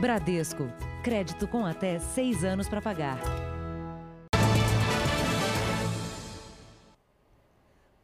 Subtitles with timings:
[0.00, 0.70] Bradesco.
[1.02, 3.18] Crédito com até seis anos para pagar.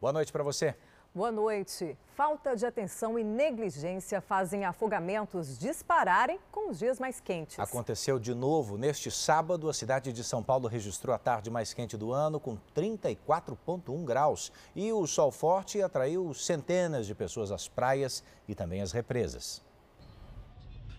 [0.00, 0.74] Boa noite para você.
[1.14, 1.96] Boa noite.
[2.16, 7.60] Falta de atenção e negligência fazem afogamentos dispararem com os dias mais quentes.
[7.60, 9.70] Aconteceu de novo neste sábado.
[9.70, 14.50] A cidade de São Paulo registrou a tarde mais quente do ano, com 34,1 graus.
[14.74, 19.62] E o sol forte atraiu centenas de pessoas às praias e também às represas.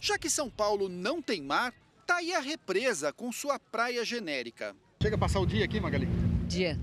[0.06, 1.74] Já que São Paulo não tem mar,
[2.05, 4.76] tá aí a represa com sua praia genérica.
[5.02, 6.05] Chega a passar o dia aqui, Magali?
[6.48, 6.77] Dia.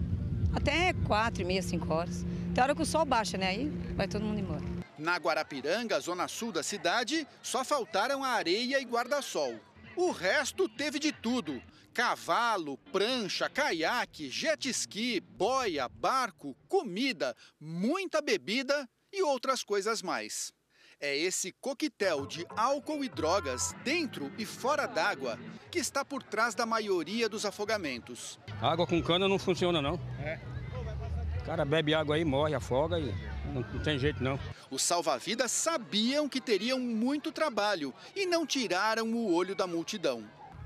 [0.52, 2.24] Até quatro e meia, cinco horas.
[2.52, 3.46] Tem hora que o sol baixa, né?
[3.46, 4.64] Aí vai todo mundo embora.
[4.98, 9.54] Na Guarapiranga, zona sul da cidade, só faltaram a areia e guarda-sol.
[9.94, 11.62] O resto teve de tudo:
[11.94, 20.52] cavalo, prancha, caiaque, jet ski, boia, barco, comida, muita bebida e outras coisas mais.
[21.04, 25.36] É esse coquetel de álcool e drogas dentro e fora d'água
[25.68, 28.38] que está por trás da maioria dos afogamentos.
[28.60, 29.98] Água com cana não funciona não.
[30.20, 30.38] É.
[31.40, 33.12] O cara bebe água aí, morre, afoga e
[33.52, 34.38] não, não tem jeito não.
[34.70, 40.22] Os salva-vidas sabiam que teriam muito trabalho e não tiraram o olho da multidão.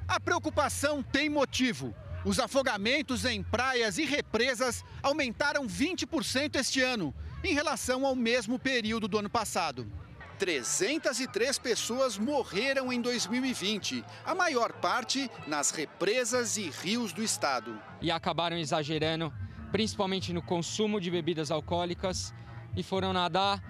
[0.07, 1.95] A preocupação tem motivo.
[2.27, 9.09] Os afogamentos em praias e represas aumentaram 20% este ano, em relação ao mesmo período
[9.09, 9.91] do ano passado.
[10.39, 17.81] 303 pessoas morreram em 2020, a maior parte nas represas e rios do estado.
[18.01, 19.33] E acabaram exagerando
[19.73, 22.33] principalmente no consumo de bebidas alcoólicas,
[22.77, 23.63] e foram nadar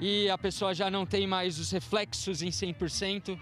[0.00, 3.38] e a pessoa já não tem mais os reflexos em 100%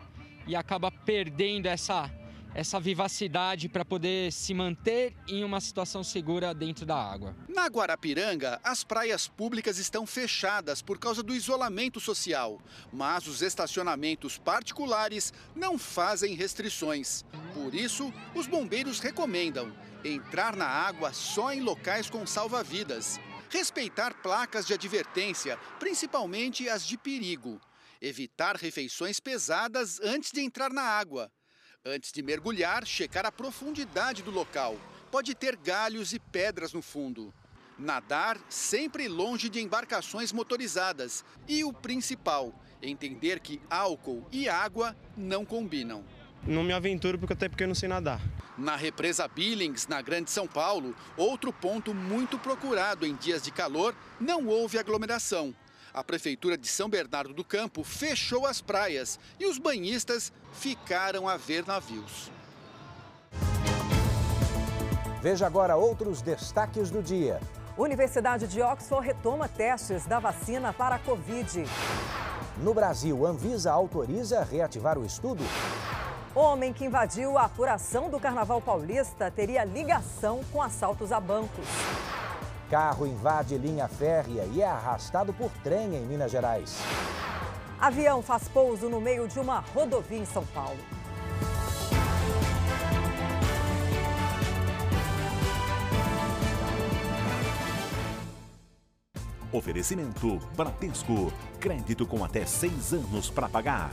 [0.47, 2.11] e acaba perdendo essa
[2.55, 7.35] essa vivacidade para poder se manter em uma situação segura dentro da água.
[7.49, 12.61] Na Guarapiranga, as praias públicas estão fechadas por causa do isolamento social,
[12.93, 17.25] mas os estacionamentos particulares não fazem restrições.
[17.55, 19.73] Por isso, os bombeiros recomendam
[20.05, 26.99] entrar na água só em locais com salva-vidas, respeitar placas de advertência, principalmente as de
[26.99, 27.61] perigo,
[28.01, 31.31] evitar refeições pesadas antes de entrar na água
[31.85, 34.77] Antes de mergulhar, checar a profundidade do local.
[35.11, 37.35] Pode ter galhos e pedras no fundo.
[37.77, 41.25] Nadar sempre longe de embarcações motorizadas.
[41.49, 46.05] E o principal, entender que álcool e água não combinam.
[46.47, 48.21] Não me aventuro porque até porque eu não sei nadar.
[48.57, 53.93] Na represa Billings, na Grande São Paulo, outro ponto muito procurado em dias de calor,
[54.21, 55.53] não houve aglomeração
[55.95, 61.37] a Prefeitura de São Bernardo do Campo fechou as praias e os banhistas ficaram a
[61.37, 62.31] ver navios.
[65.21, 67.41] Veja agora outros destaques do dia.
[67.79, 71.65] Universidade de Oxford retoma testes da vacina para a Covid.
[72.59, 75.43] No Brasil, Anvisa autoriza reativar o estudo.
[76.35, 81.67] Homem que invadiu a apuração do Carnaval Paulista teria ligação com assaltos a bancos.
[82.73, 86.79] Carro invade linha férrea e é arrastado por trem em Minas Gerais.
[87.79, 90.79] Avião faz pouso no meio de uma rodovia em São Paulo.
[99.53, 101.31] Oferecimento Bradesco.
[101.61, 103.91] Crédito com até seis anos para pagar.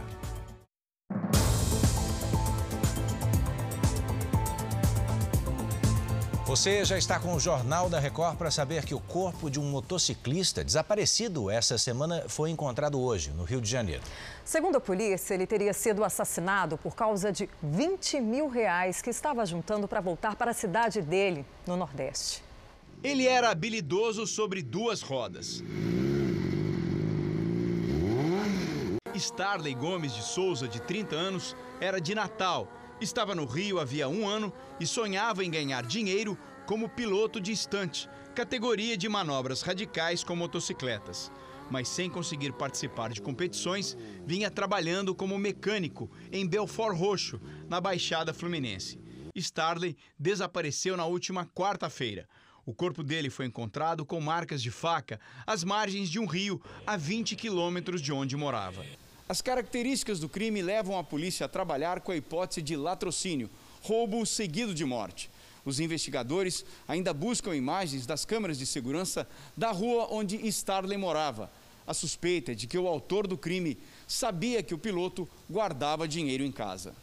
[6.50, 9.70] Você já está com o Jornal da Record para saber que o corpo de um
[9.70, 14.02] motociclista desaparecido essa semana foi encontrado hoje, no Rio de Janeiro.
[14.44, 19.46] Segundo a polícia, ele teria sido assassinado por causa de 20 mil reais que estava
[19.46, 22.44] juntando para voltar para a cidade dele, no Nordeste.
[23.04, 25.64] Ele era habilidoso sobre duas rodas.
[29.14, 32.68] Starley Gomes de Souza, de 30 anos, era de Natal
[33.02, 38.10] Estava no Rio havia um ano e sonhava em ganhar dinheiro como piloto de estante,
[38.36, 41.32] categoria de manobras radicais com motocicletas.
[41.72, 43.96] Mas sem conseguir participar de competições,
[44.26, 47.40] vinha trabalhando como mecânico em Belfort Roxo,
[47.70, 49.00] na Baixada Fluminense.
[49.34, 52.28] Starley desapareceu na última quarta-feira.
[52.66, 56.98] O corpo dele foi encontrado com marcas de faca às margens de um rio a
[56.98, 58.84] 20 quilômetros de onde morava.
[59.32, 63.48] As características do crime levam a polícia a trabalhar com a hipótese de latrocínio,
[63.84, 65.30] roubo seguido de morte.
[65.64, 71.52] Os investigadores ainda buscam imagens das câmeras de segurança da rua onde Starley morava.
[71.86, 73.78] A suspeita é de que o autor do crime
[74.08, 76.96] sabia que o piloto guardava dinheiro em casa.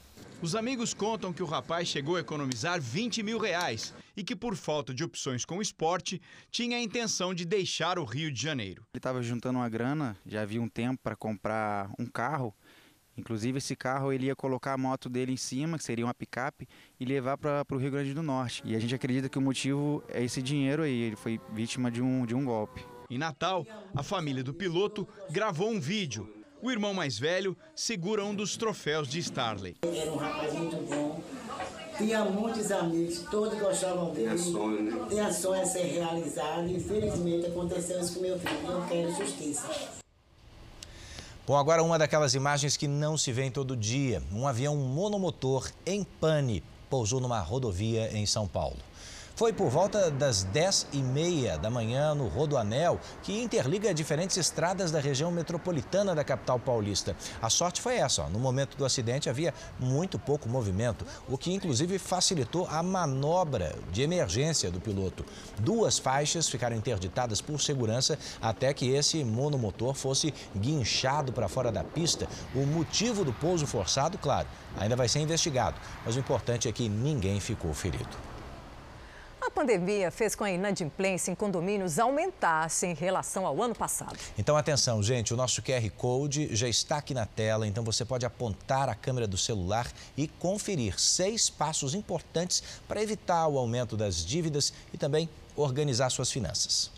[0.43, 4.57] Os amigos contam que o rapaz chegou a economizar 20 mil reais e que, por
[4.57, 6.21] falta de opções com o esporte,
[6.51, 8.87] tinha a intenção de deixar o Rio de Janeiro.
[8.93, 12.55] Ele estava juntando uma grana, já havia um tempo para comprar um carro
[13.17, 16.69] Inclusive esse carro ele ia colocar a moto dele em cima, que seria uma picape,
[17.01, 18.63] e levar para o Rio Grande do Norte.
[18.65, 22.03] E a gente acredita que o motivo é esse dinheiro aí, ele foi vítima de
[22.03, 22.85] um, de um golpe.
[23.09, 26.33] Em Natal, a família do piloto gravou um vídeo.
[26.61, 29.77] O irmão mais velho segura um dos troféus de Starley.
[29.83, 31.23] Era um rapaz muito bom,
[31.97, 34.29] tinha muitos amigos, todos gostavam dele.
[34.29, 35.07] Tinha sonho, né?
[35.09, 36.69] Tinha sonho a ser realizado.
[36.69, 38.71] Infelizmente aconteceu isso com meu filho.
[38.71, 39.69] Eu quero justiça.
[41.47, 44.23] Bom, agora uma daquelas imagens que não se vê todo dia.
[44.33, 48.79] Um avião monomotor em pane pousou numa rodovia em São Paulo.
[49.37, 54.91] Foi por volta das 10 e meia da manhã no Rodoanel, que interliga diferentes estradas
[54.91, 57.15] da região metropolitana da capital paulista.
[57.43, 58.31] A sorte foi essa, ó.
[58.31, 64.01] no momento do acidente havia muito pouco movimento, o que inclusive facilitou a manobra de
[64.01, 65.23] emergência do piloto.
[65.59, 71.85] Duas faixas ficaram interditadas por segurança até que esse monomotor fosse guinchado para fora da
[71.85, 72.27] pista.
[72.55, 74.49] O motivo do pouso forçado, claro,
[74.79, 78.36] ainda vai ser investigado, mas o importante é que ninguém ficou ferido.
[79.57, 84.15] A pandemia fez com a inadimplência em condomínios aumentasse em relação ao ano passado.
[84.37, 88.27] Então, atenção, gente, o nosso QR Code já está aqui na tela, então você pode
[88.27, 94.23] apontar a câmera do celular e conferir seis passos importantes para evitar o aumento das
[94.23, 95.27] dívidas e também
[95.57, 96.91] organizar suas finanças.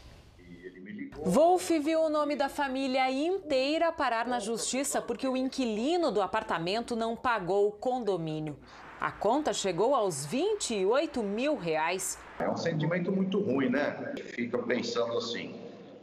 [1.25, 6.97] Wolf viu o nome da família inteira parar na justiça porque o inquilino do apartamento
[6.97, 8.59] não pagou o condomínio.
[9.01, 12.19] A conta chegou aos 28 mil reais.
[12.41, 14.15] É um sentimento muito ruim, né?
[14.35, 15.55] Fica pensando assim: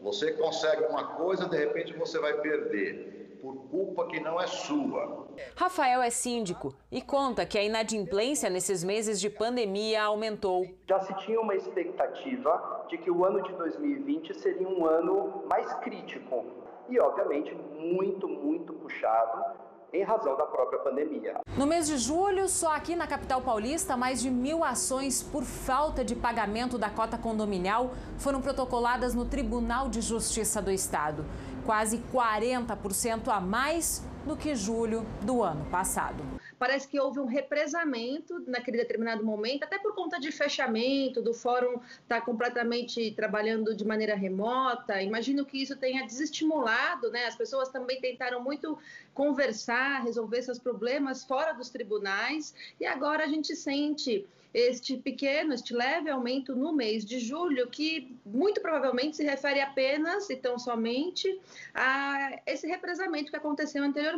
[0.02, 5.28] você consegue uma coisa, de repente você vai perder por culpa que não é sua.
[5.58, 10.66] Rafael é síndico e conta que a inadimplência nesses meses de pandemia aumentou.
[10.88, 15.72] Já se tinha uma expectativa de que o ano de 2020 seria um ano mais
[15.80, 16.46] crítico
[16.88, 19.65] e, obviamente, muito, muito puxado
[19.96, 21.40] em razão da própria pandemia.
[21.58, 26.04] No mês de julho, só aqui na capital paulista, mais de mil ações por falta
[26.04, 31.26] de pagamento da cota condominial foram protocoladas no Tribunal de Justiça do Estado.
[31.66, 36.24] Quase 40% a mais do que julho do ano passado
[36.58, 41.74] parece que houve um represamento naquele determinado momento, até por conta de fechamento, do fórum
[42.02, 45.02] estar tá completamente trabalhando de maneira remota.
[45.02, 47.26] Imagino que isso tenha desestimulado, né?
[47.26, 48.78] As pessoas também tentaram muito
[49.14, 54.26] conversar, resolver seus problemas fora dos tribunais, e agora a gente sente
[54.56, 60.30] este pequeno, este leve aumento no mês de julho, que muito provavelmente se refere apenas
[60.30, 61.42] e tão somente
[61.74, 64.15] a esse represamento que aconteceu anteriormente.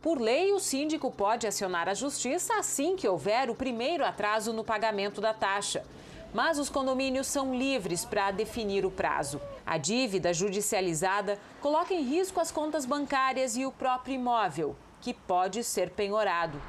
[0.00, 4.64] Por lei, o síndico pode acionar a justiça assim que houver o primeiro atraso no
[4.64, 5.84] pagamento da taxa.
[6.32, 9.40] Mas os condomínios são livres para definir o prazo.
[9.64, 15.64] A dívida judicializada coloca em risco as contas bancárias e o próprio imóvel, que pode
[15.64, 16.60] ser penhorado.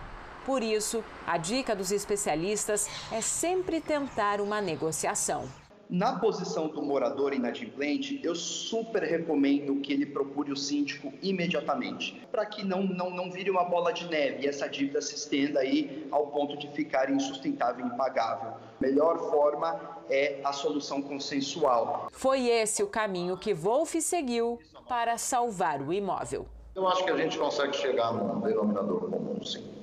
[0.45, 5.47] Por isso, a dica dos especialistas é sempre tentar uma negociação.
[5.89, 12.45] Na posição do morador inadimplente, eu super recomendo que ele procure o síndico imediatamente, para
[12.45, 16.07] que não, não, não vire uma bola de neve e essa dívida se estenda aí
[16.11, 18.53] ao ponto de ficar insustentável e impagável.
[18.79, 22.07] Melhor forma é a solução consensual.
[22.11, 26.45] Foi esse o caminho que Wolf seguiu para salvar o imóvel.
[26.75, 29.78] Eu acho que a gente consegue chegar num denominador comum, sim.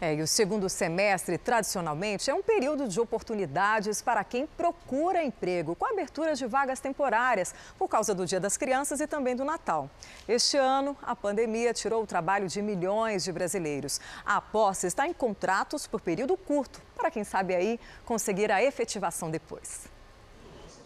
[0.00, 5.74] É, e o segundo semestre, tradicionalmente, é um período de oportunidades para quem procura emprego,
[5.74, 9.90] com abertura de vagas temporárias, por causa do Dia das Crianças e também do Natal.
[10.28, 14.00] Este ano, a pandemia tirou o trabalho de milhões de brasileiros.
[14.24, 19.32] A aposta está em contratos por período curto, para quem sabe aí conseguir a efetivação
[19.32, 19.88] depois.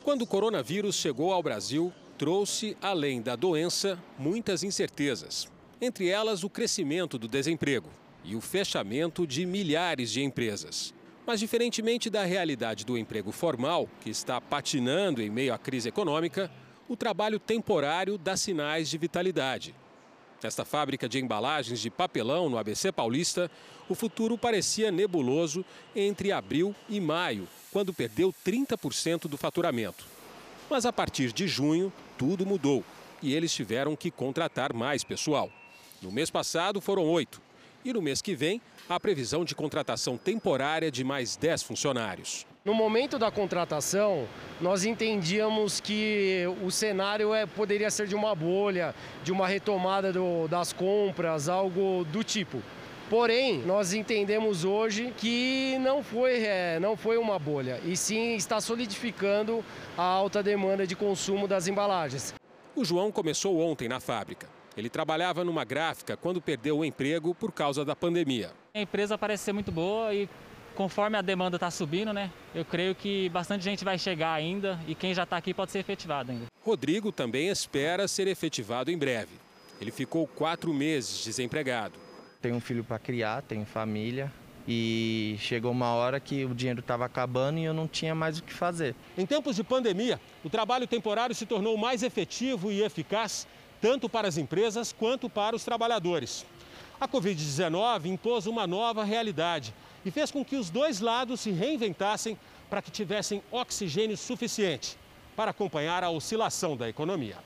[0.02, 5.48] Quando o coronavírus chegou ao Brasil, trouxe, além da doença, muitas incertezas.
[5.82, 7.90] Entre elas, o crescimento do desemprego
[8.24, 10.94] e o fechamento de milhares de empresas.
[11.26, 16.50] Mas, diferentemente da realidade do emprego formal, que está patinando em meio à crise econômica,
[16.88, 19.74] o trabalho temporário dá sinais de vitalidade.
[20.42, 23.48] Nesta fábrica de embalagens de papelão no ABC Paulista,
[23.88, 25.64] o futuro parecia nebuloso
[25.94, 30.04] entre abril e maio, quando perdeu 30% do faturamento.
[30.68, 32.84] Mas a partir de junho, tudo mudou
[33.22, 35.48] e eles tiveram que contratar mais pessoal.
[36.00, 37.40] No mês passado, foram oito
[37.84, 42.46] e no mês que vem, a previsão de contratação temporária de mais 10 funcionários.
[42.64, 44.28] No momento da contratação,
[44.60, 50.46] nós entendíamos que o cenário é, poderia ser de uma bolha, de uma retomada do,
[50.46, 52.62] das compras, algo do tipo.
[53.10, 58.60] Porém, nós entendemos hoje que não foi, é, não foi uma bolha, e sim está
[58.60, 59.64] solidificando
[59.98, 62.32] a alta demanda de consumo das embalagens.
[62.74, 64.48] O João começou ontem na fábrica.
[64.76, 68.52] Ele trabalhava numa gráfica quando perdeu o emprego por causa da pandemia.
[68.74, 70.28] A empresa parece ser muito boa e
[70.74, 72.30] conforme a demanda está subindo, né?
[72.54, 75.80] Eu creio que bastante gente vai chegar ainda e quem já está aqui pode ser
[75.80, 76.46] efetivado ainda.
[76.64, 79.34] Rodrigo também espera ser efetivado em breve.
[79.80, 81.98] Ele ficou quatro meses desempregado.
[82.40, 84.32] Tenho um filho para criar, tenho família
[84.66, 88.42] e chegou uma hora que o dinheiro estava acabando e eu não tinha mais o
[88.42, 88.94] que fazer.
[89.18, 93.46] Em tempos de pandemia, o trabalho temporário se tornou mais efetivo e eficaz
[93.82, 96.46] tanto para as empresas quanto para os trabalhadores.
[97.00, 99.74] A Covid-19 impôs uma nova realidade
[100.06, 102.38] e fez com que os dois lados se reinventassem
[102.70, 104.96] para que tivessem oxigênio suficiente
[105.34, 107.36] para acompanhar a oscilação da economia.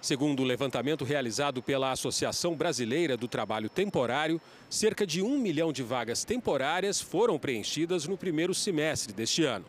[0.00, 5.82] Segundo o levantamento realizado pela Associação Brasileira do Trabalho Temporário, cerca de um milhão de
[5.82, 9.64] vagas temporárias foram preenchidas no primeiro semestre deste ano.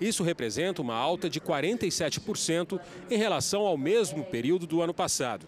[0.00, 5.46] Isso representa uma alta de 47% em relação ao mesmo período do ano passado.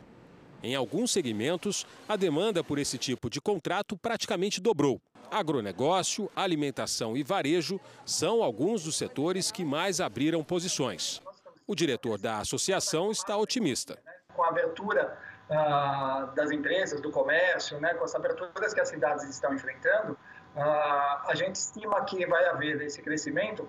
[0.63, 5.01] Em alguns segmentos, a demanda por esse tipo de contrato praticamente dobrou.
[5.31, 11.23] Agronegócio, alimentação e varejo são alguns dos setores que mais abriram posições.
[11.67, 13.97] O diretor da associação está otimista.
[14.35, 15.17] Com a abertura
[15.49, 20.13] uh, das empresas, do comércio, né, com as aberturas que as cidades estão enfrentando,
[20.57, 23.69] uh, a gente estima que vai haver esse crescimento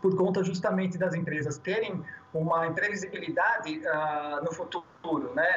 [0.00, 5.34] por conta justamente das empresas terem uma imprevisibilidade uh, no futuro.
[5.34, 5.48] Né?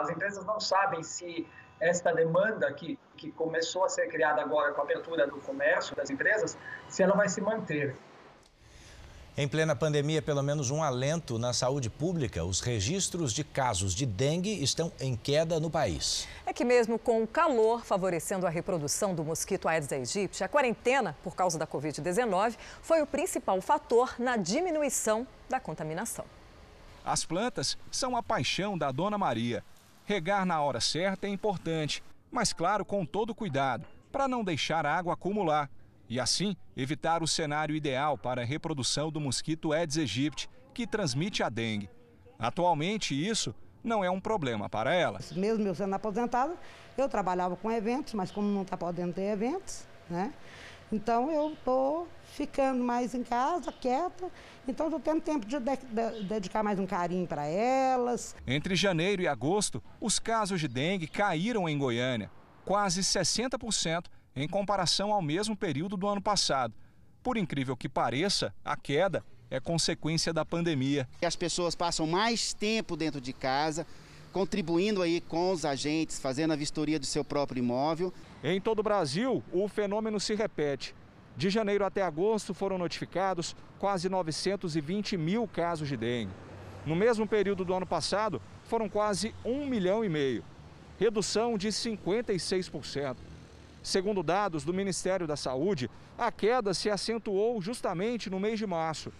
[0.00, 1.46] As empresas não sabem se
[1.80, 6.10] esta demanda que, que começou a ser criada agora com a abertura do comércio das
[6.10, 6.56] empresas,
[6.88, 7.96] se ela vai se manter.
[9.34, 12.44] Em plena pandemia, pelo menos um alento na saúde pública.
[12.44, 16.28] Os registros de casos de dengue estão em queda no país.
[16.44, 21.16] É que mesmo com o calor favorecendo a reprodução do mosquito Aedes aegypti, a quarentena
[21.24, 26.26] por causa da Covid-19 foi o principal fator na diminuição da contaminação.
[27.02, 29.64] As plantas são a paixão da Dona Maria.
[30.04, 34.94] Regar na hora certa é importante, mas claro, com todo cuidado, para não deixar a
[34.94, 35.70] água acumular
[36.12, 41.42] e assim evitar o cenário ideal para a reprodução do mosquito Aedes aegypti, que transmite
[41.42, 41.88] a dengue.
[42.38, 45.20] Atualmente, isso não é um problema para ela.
[45.34, 46.54] Mesmo eu sendo aposentada,
[46.98, 50.34] eu trabalhava com eventos, mas como não está podendo ter eventos, né?
[50.92, 54.30] Então eu estou ficando mais em casa, quieta.
[54.68, 58.36] Então estou tendo tempo de, de, de dedicar mais um carinho para elas.
[58.46, 62.30] Entre janeiro e agosto, os casos de dengue caíram em Goiânia,
[62.66, 66.74] quase 60% em comparação ao mesmo período do ano passado.
[67.22, 71.08] Por incrível que pareça, a queda é consequência da pandemia.
[71.24, 73.86] As pessoas passam mais tempo dentro de casa,
[74.32, 78.12] contribuindo aí com os agentes, fazendo a vistoria do seu próprio imóvel.
[78.42, 80.94] Em todo o Brasil, o fenômeno se repete.
[81.36, 86.32] De janeiro até agosto foram notificados quase 920 mil casos de dengue.
[86.84, 90.44] No mesmo período do ano passado, foram quase 1 milhão e meio,
[90.98, 93.16] redução de 56%.
[93.82, 99.12] Segundo dados do Ministério da Saúde, a queda se acentuou justamente no mês de março,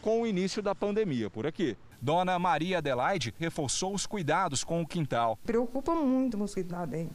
[0.00, 1.76] com o início da pandemia por aqui.
[2.00, 5.38] Dona Maria Adelaide reforçou os cuidados com o quintal.
[5.44, 7.10] Preocupa muito o mosquito da dengue,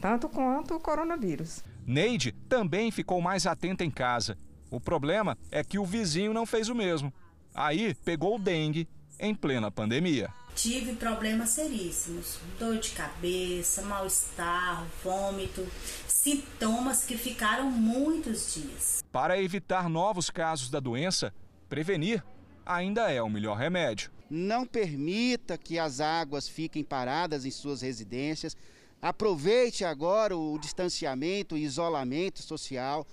[0.00, 1.62] tanto quanto o coronavírus.
[1.86, 4.38] Neide também ficou mais atenta em casa.
[4.70, 7.12] O problema é que o vizinho não fez o mesmo.
[7.54, 8.86] Aí pegou dengue
[9.18, 10.32] em plena pandemia.
[10.54, 15.66] Tive problemas seríssimos, dor de cabeça, mal-estar, vômito,
[16.06, 19.04] sintomas que ficaram muitos dias.
[19.12, 21.32] Para evitar novos casos da doença,
[21.68, 22.24] prevenir
[22.66, 24.10] ainda é o melhor remédio.
[24.28, 28.56] Não permita que as águas fiquem paradas em suas residências.
[29.00, 33.06] Aproveite agora o distanciamento e isolamento social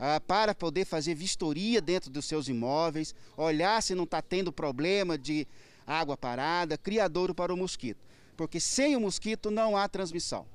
[0.00, 5.18] ah, para poder fazer vistoria dentro dos seus imóveis, olhar se não está tendo problema
[5.18, 5.46] de
[5.86, 8.00] água parada, criadouro para o mosquito.
[8.34, 10.46] Porque sem o mosquito não há transmissão.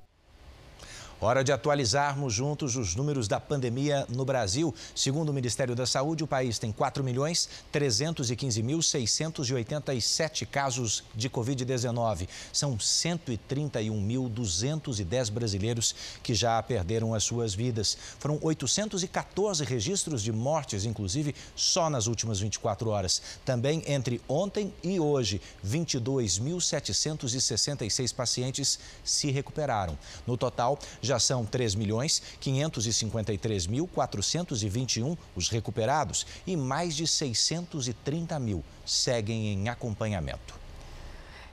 [1.18, 4.74] Hora de atualizarmos juntos os números da pandemia no Brasil.
[4.94, 12.28] Segundo o Ministério da Saúde, o país tem 4 milhões 315.687 casos de Covid-19.
[12.52, 17.96] São 131.210 brasileiros que já perderam as suas vidas.
[18.18, 23.22] Foram 814 registros de mortes, inclusive, só nas últimas 24 horas.
[23.42, 29.98] Também entre ontem e hoje, 22.766 pacientes se recuperaram.
[30.26, 38.38] No total, já são 3 milhões 553 mil 421 os recuperados e mais de 630
[38.38, 40.66] mil seguem em acompanhamento.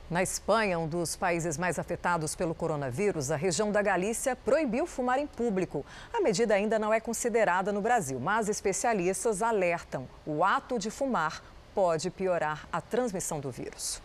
[0.10, 5.18] Na Espanha, um dos países mais afetados pelo coronavírus, a região da Galícia proibiu fumar
[5.18, 5.86] em público.
[6.14, 11.42] A medida ainda não é considerada no Brasil, mas especialistas alertam: o ato de fumar
[11.74, 14.02] pode piorar a transmissão do vírus.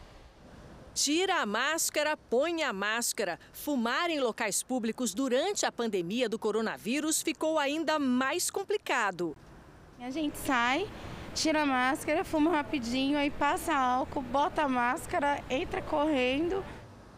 [1.00, 3.38] Tira a máscara, põe a máscara.
[3.52, 9.37] Fumar em locais públicos durante a pandemia do coronavírus ficou ainda mais complicado.
[10.00, 10.90] A gente sai,
[11.37, 16.64] tira a máscara, fuma rapidinho, aí passa álcool, bota a máscara, entra correndo.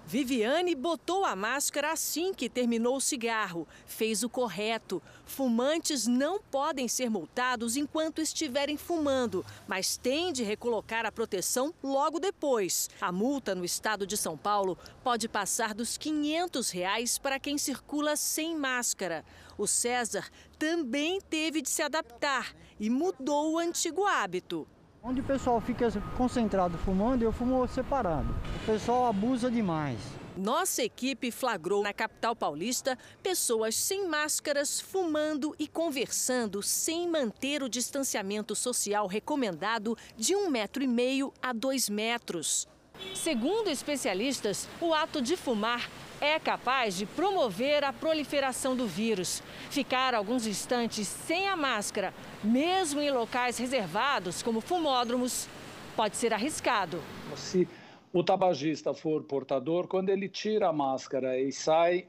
[0.05, 3.67] Viviane botou a máscara assim que terminou o cigarro.
[3.87, 5.01] Fez o correto.
[5.31, 12.19] Fumantes não podem ser multados enquanto estiverem fumando, mas têm de recolocar a proteção logo
[12.19, 12.91] depois.
[13.01, 18.17] A multa no estado de São Paulo pode passar dos 500 reais para quem circula
[18.17, 19.25] sem máscara.
[19.57, 24.67] O César também teve de se adaptar e mudou o antigo hábito.
[25.01, 28.35] Onde o pessoal fica concentrado fumando, eu fumo separado.
[28.63, 30.20] O pessoal abusa demais.
[30.41, 37.69] Nossa equipe flagrou na capital paulista pessoas sem máscaras, fumando e conversando sem manter o
[37.69, 42.67] distanciamento social recomendado de um metro e meio a dois metros.
[43.15, 45.91] Segundo especialistas, o ato de fumar
[46.23, 49.43] é capaz de promover a proliferação do vírus.
[49.69, 55.47] Ficar alguns instantes sem a máscara, mesmo em locais reservados, como fumódromos,
[55.95, 57.03] pode ser arriscado.
[57.37, 57.69] Se
[58.13, 62.07] o tabagista for portador, quando ele tira a máscara e sai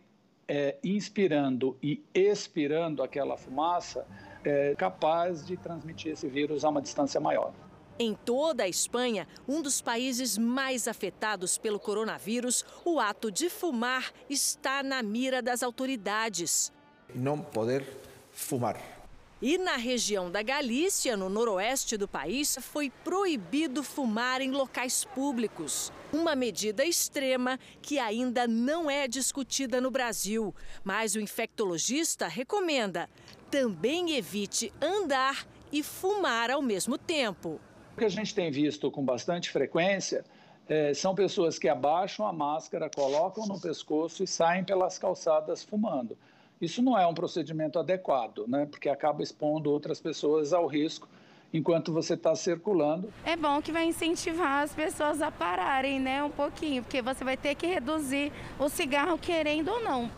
[0.47, 4.05] é, inspirando e expirando aquela fumaça,
[4.43, 7.53] é capaz de transmitir esse vírus a uma distância maior.
[7.99, 14.11] Em toda a Espanha, um dos países mais afetados pelo coronavírus, o ato de fumar
[14.27, 16.73] está na mira das autoridades.
[17.13, 17.85] Não poder
[18.31, 19.00] fumar.
[19.41, 25.91] E na região da Galícia, no noroeste do país, foi proibido fumar em locais públicos.
[26.13, 30.53] Uma medida extrema que ainda não é discutida no Brasil.
[30.83, 33.09] Mas o infectologista recomenda:
[33.49, 37.59] também evite andar e fumar ao mesmo tempo.
[37.95, 40.23] O que a gente tem visto com bastante frequência
[40.69, 46.15] é, são pessoas que abaixam a máscara, colocam no pescoço e saem pelas calçadas fumando.
[46.61, 48.67] Isso não é um procedimento adequado, né?
[48.69, 51.09] porque acaba expondo outras pessoas ao risco
[51.51, 53.11] enquanto você está circulando.
[53.25, 57.35] É bom que vai incentivar as pessoas a pararem, né, um pouquinho, porque você vai
[57.35, 60.09] ter que reduzir o cigarro querendo ou não.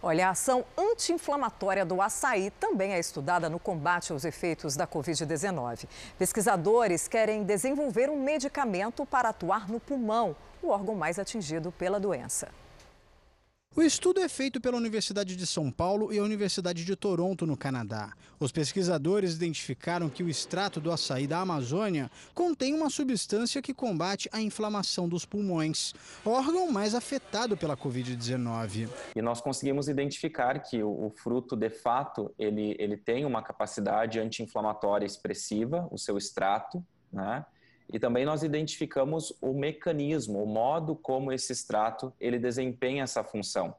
[0.00, 5.88] Olha, a ação anti-inflamatória do açaí também é estudada no combate aos efeitos da Covid-19.
[6.18, 12.48] Pesquisadores querem desenvolver um medicamento para atuar no pulmão, o órgão mais atingido pela doença.
[13.76, 17.56] O estudo é feito pela Universidade de São Paulo e a Universidade de Toronto, no
[17.56, 18.12] Canadá.
[18.38, 24.28] Os pesquisadores identificaram que o extrato do açaí da Amazônia contém uma substância que combate
[24.30, 25.92] a inflamação dos pulmões,
[26.24, 28.88] órgão mais afetado pela Covid-19.
[29.16, 34.20] E nós conseguimos identificar que o, o, fruto, de fato, ele, ele tem uma capacidade
[34.20, 36.80] anti-inflamatória expressiva, o seu extrato,
[37.12, 37.44] né?
[37.92, 43.74] E também nós identificamos o mecanismo, o modo como esse extrato ele desempenha essa função.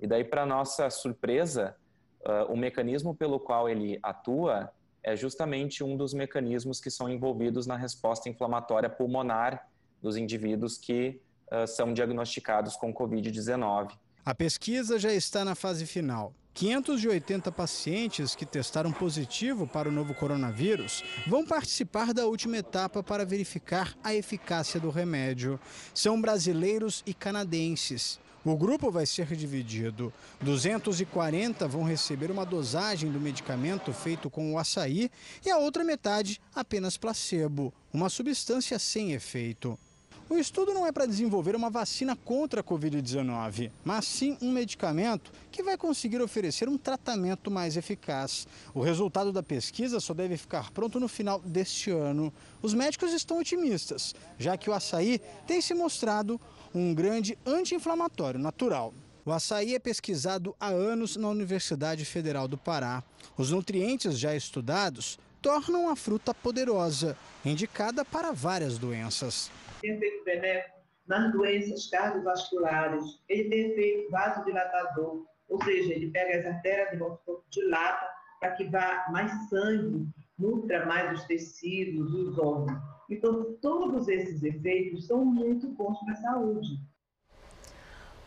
[0.00, 1.76] E daí, para nossa surpresa,
[2.20, 7.66] uh, o mecanismo pelo qual ele atua é justamente um dos mecanismos que são envolvidos
[7.66, 9.68] na resposta inflamatória pulmonar
[10.00, 11.20] dos indivíduos que
[11.52, 13.92] uh, são diagnosticados com Covid-19.
[14.24, 16.32] A pesquisa já está na fase final.
[16.54, 23.26] 580 pacientes que testaram positivo para o novo coronavírus vão participar da última etapa para
[23.26, 25.58] verificar a eficácia do remédio.
[25.92, 28.20] São brasileiros e canadenses.
[28.44, 30.12] O grupo vai ser dividido.
[30.42, 35.10] 240 vão receber uma dosagem do medicamento feito com o açaí
[35.44, 39.76] e a outra metade apenas placebo, uma substância sem efeito.
[40.26, 45.30] O estudo não é para desenvolver uma vacina contra a Covid-19, mas sim um medicamento
[45.52, 48.48] que vai conseguir oferecer um tratamento mais eficaz.
[48.72, 52.32] O resultado da pesquisa só deve ficar pronto no final deste ano.
[52.62, 56.40] Os médicos estão otimistas, já que o açaí tem se mostrado
[56.74, 58.94] um grande anti-inflamatório natural.
[59.26, 63.04] O açaí é pesquisado há anos na Universidade Federal do Pará.
[63.36, 69.50] Os nutrientes já estudados tornam a fruta poderosa, indicada para várias doenças
[69.84, 76.46] tem efeito benéfico nas doenças cardiovasculares, ele tem efeito vasodilatador, ou seja, ele pega as
[76.46, 78.08] artérias do nosso corpo, dilata
[78.40, 82.80] para que vá mais sangue, nutra mais os tecidos, os órgãos.
[83.10, 86.80] Então, todos esses efeitos são muito bons para a saúde.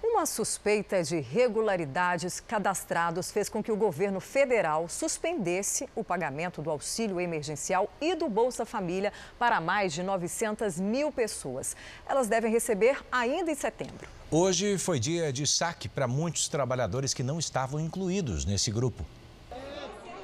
[0.09, 6.71] Uma suspeita de irregularidades cadastrados fez com que o governo federal suspendesse o pagamento do
[6.71, 11.75] auxílio emergencial e do Bolsa Família para mais de 900 mil pessoas.
[12.07, 14.07] Elas devem receber ainda em setembro.
[14.31, 19.05] Hoje foi dia de saque para muitos trabalhadores que não estavam incluídos nesse grupo.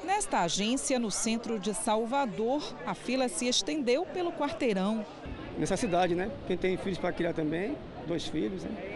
[0.02, 5.04] Nesta agência, no centro de Salvador, a fila se estendeu pelo quarteirão.
[5.56, 6.30] necessidade, né?
[6.48, 7.76] Quem tem filhos para criar também,
[8.08, 8.93] dois filhos, né?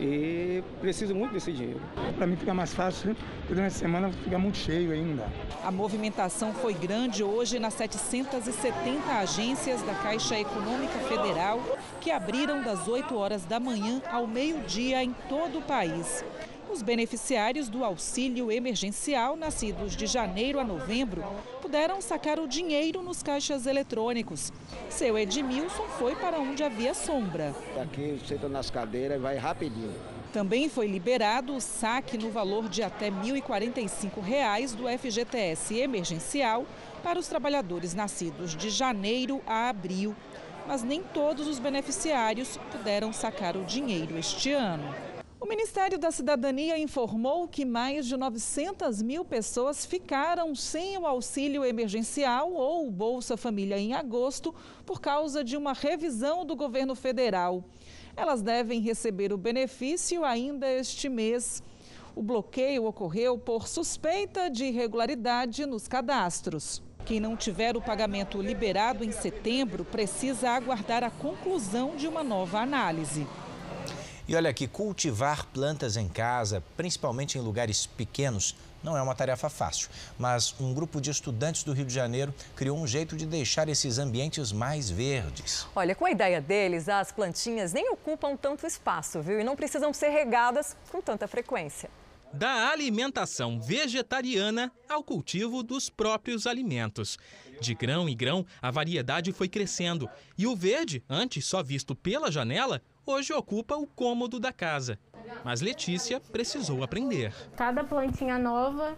[0.00, 1.80] E preciso muito desse dinheiro.
[2.16, 5.26] Para mim fica mais fácil, porque durante a semana fica muito cheio ainda.
[5.64, 11.60] A movimentação foi grande hoje nas 770 agências da Caixa Econômica Federal,
[12.00, 16.24] que abriram das 8 horas da manhã ao meio-dia em todo o país.
[16.70, 21.24] Os beneficiários do auxílio emergencial, nascidos de janeiro a novembro,
[21.68, 24.50] puderam sacar o dinheiro nos caixas eletrônicos.
[24.88, 27.54] Seu Edmilson foi para onde havia sombra.
[27.78, 29.94] Aqui senta nas cadeiras e vai rapidinho.
[30.32, 36.64] Também foi liberado o saque no valor de até R$ 1.045 do FGTS emergencial
[37.02, 40.16] para os trabalhadores nascidos de janeiro a abril.
[40.66, 45.17] Mas nem todos os beneficiários puderam sacar o dinheiro este ano.
[45.48, 52.52] Ministério da Cidadania informou que mais de 900 mil pessoas ficaram sem o auxílio emergencial
[52.52, 57.64] ou Bolsa Família em agosto por causa de uma revisão do governo federal.
[58.14, 61.62] Elas devem receber o benefício ainda este mês.
[62.14, 66.82] O bloqueio ocorreu por suspeita de irregularidade nos cadastros.
[67.06, 72.60] Quem não tiver o pagamento liberado em setembro precisa aguardar a conclusão de uma nova
[72.60, 73.26] análise.
[74.28, 79.48] E olha aqui, cultivar plantas em casa, principalmente em lugares pequenos, não é uma tarefa
[79.48, 79.88] fácil,
[80.18, 83.96] mas um grupo de estudantes do Rio de Janeiro criou um jeito de deixar esses
[83.96, 85.66] ambientes mais verdes.
[85.74, 89.40] Olha, com a ideia deles, as plantinhas nem ocupam tanto espaço, viu?
[89.40, 91.88] E não precisam ser regadas com tanta frequência.
[92.30, 97.18] Da alimentação vegetariana ao cultivo dos próprios alimentos.
[97.58, 102.30] De grão em grão, a variedade foi crescendo e o verde, antes só visto pela
[102.30, 104.98] janela, hoje ocupa o cômodo da casa.
[105.44, 107.32] Mas Letícia precisou aprender.
[107.56, 108.96] Cada plantinha nova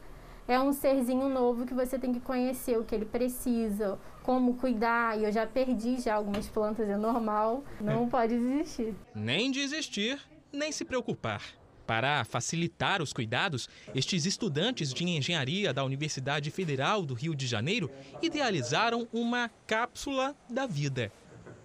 [0.49, 5.19] é um serzinho novo que você tem que conhecer o que ele precisa, como cuidar.
[5.19, 7.63] E eu já perdi já algumas plantas, é normal.
[7.81, 8.95] Não pode desistir.
[9.15, 10.21] Nem desistir,
[10.53, 11.43] nem se preocupar.
[11.87, 17.91] Para facilitar os cuidados, estes estudantes de engenharia da Universidade Federal do Rio de Janeiro
[18.23, 21.13] idealizaram uma cápsula da vida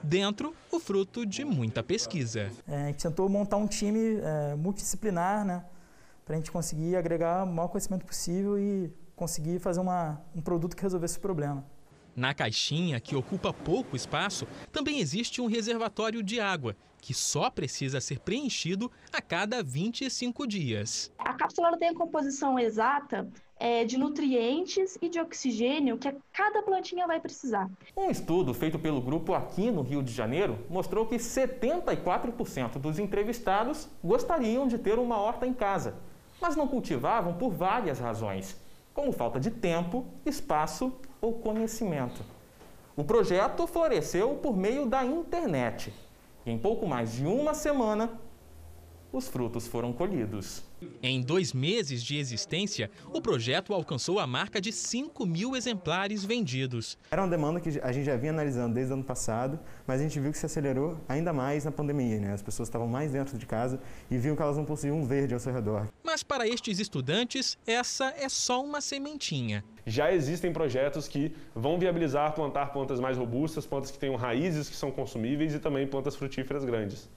[0.06, 2.52] dentro o fruto de muita pesquisa.
[2.68, 5.65] É, a gente tentou montar um time é, multidisciplinar, né,
[6.24, 10.76] para a gente conseguir agregar o maior conhecimento possível e conseguir fazer uma, um produto
[10.76, 11.65] que resolvesse o problema.
[12.15, 18.00] Na caixinha, que ocupa pouco espaço, também existe um reservatório de água, que só precisa
[18.00, 21.12] ser preenchido a cada 25 dias.
[21.20, 23.28] A cápsula não tem a composição exata
[23.60, 27.70] é, de nutrientes e de oxigênio que cada plantinha vai precisar.
[27.96, 33.88] Um estudo feito pelo grupo aqui no Rio de Janeiro mostrou que 74% dos entrevistados
[34.04, 35.96] gostariam de ter uma horta em casa,
[36.41, 38.60] mas não cultivavam por várias razões,
[38.94, 42.22] como falta de tempo, espaço ou conhecimento.
[42.96, 45.94] O projeto floresceu por meio da internet.
[46.46, 48.10] E em pouco mais de uma semana,
[49.15, 50.63] os frutos foram colhidos.
[51.01, 56.97] Em dois meses de existência, o projeto alcançou a marca de 5 mil exemplares vendidos.
[57.10, 60.04] Era uma demanda que a gente já vinha analisando desde o ano passado, mas a
[60.04, 62.19] gente viu que se acelerou ainda mais na pandemia.
[62.19, 62.34] Né?
[62.34, 63.80] As pessoas estavam mais dentro de casa
[64.12, 65.88] e viam que elas não possuíam um verde ao seu redor.
[66.04, 69.63] Mas para estes estudantes, essa é só uma sementinha.
[69.86, 74.75] Já existem projetos que vão viabilizar plantar plantas mais robustas, plantas que tenham raízes que
[74.75, 77.08] são consumíveis e também plantas frutíferas grandes.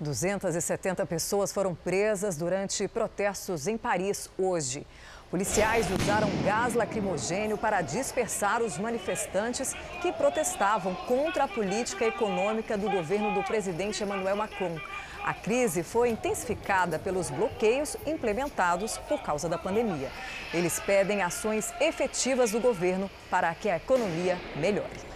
[0.00, 4.86] 270 pessoas foram presas durante protestos em Paris hoje.
[5.30, 12.90] Policiais usaram gás lacrimogênio para dispersar os manifestantes que protestavam contra a política econômica do
[12.90, 14.76] governo do presidente Emmanuel Macron.
[15.22, 20.10] A crise foi intensificada pelos bloqueios implementados por causa da pandemia.
[20.52, 25.09] Eles pedem ações efetivas do governo para que a economia melhore.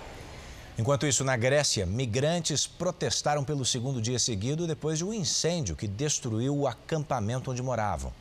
[0.77, 5.87] Enquanto isso, na Grécia, migrantes protestaram pelo segundo dia seguido depois de um incêndio que
[5.87, 8.13] destruiu o acampamento onde moravam.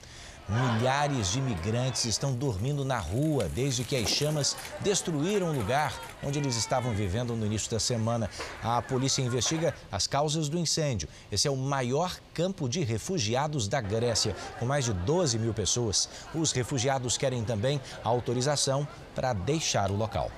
[0.48, 6.38] Milhares de imigrantes estão dormindo na rua desde que as chamas destruíram o lugar onde
[6.38, 8.30] eles estavam vivendo no início da semana.
[8.62, 11.10] A polícia investiga as causas do incêndio.
[11.32, 16.08] Esse é o maior campo de refugiados da Grécia, com mais de 12 mil pessoas.
[16.36, 20.30] Os refugiados querem também autorização para deixar o local.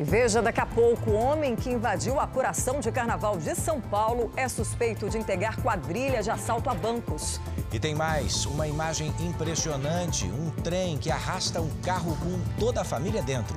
[0.00, 4.32] Veja daqui a pouco, o homem que invadiu a apuração de carnaval de São Paulo
[4.36, 7.38] é suspeito de integrar quadrilha de assalto a bancos.
[7.70, 12.84] E tem mais, uma imagem impressionante, um trem que arrasta um carro com toda a
[12.84, 13.56] família dentro.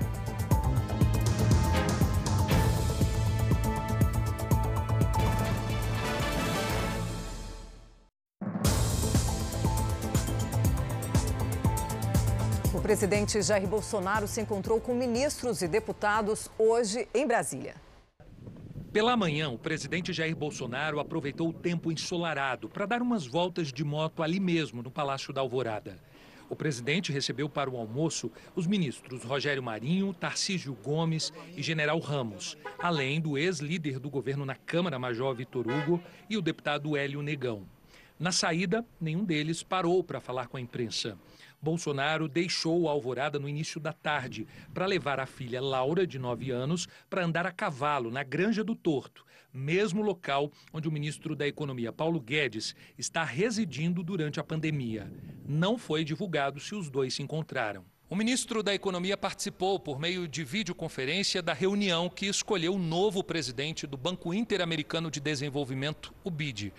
[12.85, 17.73] Presidente Jair Bolsonaro se encontrou com ministros e deputados hoje em Brasília.
[18.93, 23.83] Pela manhã, o presidente Jair Bolsonaro aproveitou o tempo ensolarado para dar umas voltas de
[23.83, 25.97] moto ali mesmo, no Palácio da Alvorada.
[26.47, 32.55] O presidente recebeu para o almoço os ministros Rogério Marinho, Tarcísio Gomes e General Ramos,
[32.77, 37.63] além do ex-líder do governo na Câmara, Major Vitor Hugo, e o deputado Hélio Negão.
[38.19, 41.17] Na saída, nenhum deles parou para falar com a imprensa.
[41.65, 46.51] Bolsonaro deixou a Alvorada no início da tarde para levar a filha Laura, de 9
[46.51, 51.47] anos, para andar a cavalo na Granja do Torto, mesmo local onde o ministro da
[51.47, 55.11] Economia, Paulo Guedes, está residindo durante a pandemia.
[55.43, 57.83] Não foi divulgado se os dois se encontraram.
[58.07, 63.23] O ministro da Economia participou, por meio de videoconferência, da reunião que escolheu o novo
[63.23, 66.71] presidente do Banco Interamericano de Desenvolvimento, o BID.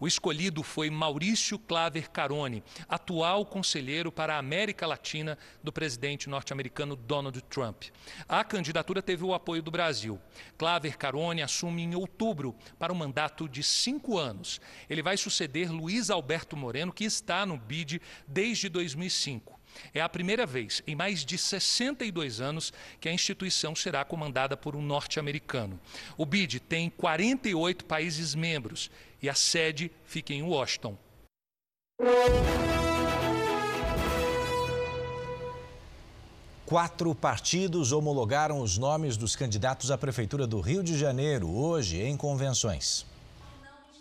[0.00, 6.96] O escolhido foi Maurício Claver Carone, atual conselheiro para a América Latina do presidente norte-americano
[6.96, 7.84] Donald Trump.
[8.26, 10.18] A candidatura teve o apoio do Brasil.
[10.56, 14.58] Claver Carone assume em outubro para um mandato de cinco anos.
[14.88, 19.59] Ele vai suceder Luiz Alberto Moreno, que está no BID desde 2005.
[19.92, 24.76] É a primeira vez em mais de 62 anos que a instituição será comandada por
[24.76, 25.78] um norte-americano.
[26.16, 28.90] O BID tem 48 países membros
[29.22, 30.96] e a sede fica em Washington.
[36.64, 42.16] Quatro partidos homologaram os nomes dos candidatos à Prefeitura do Rio de Janeiro hoje em
[42.16, 43.09] convenções.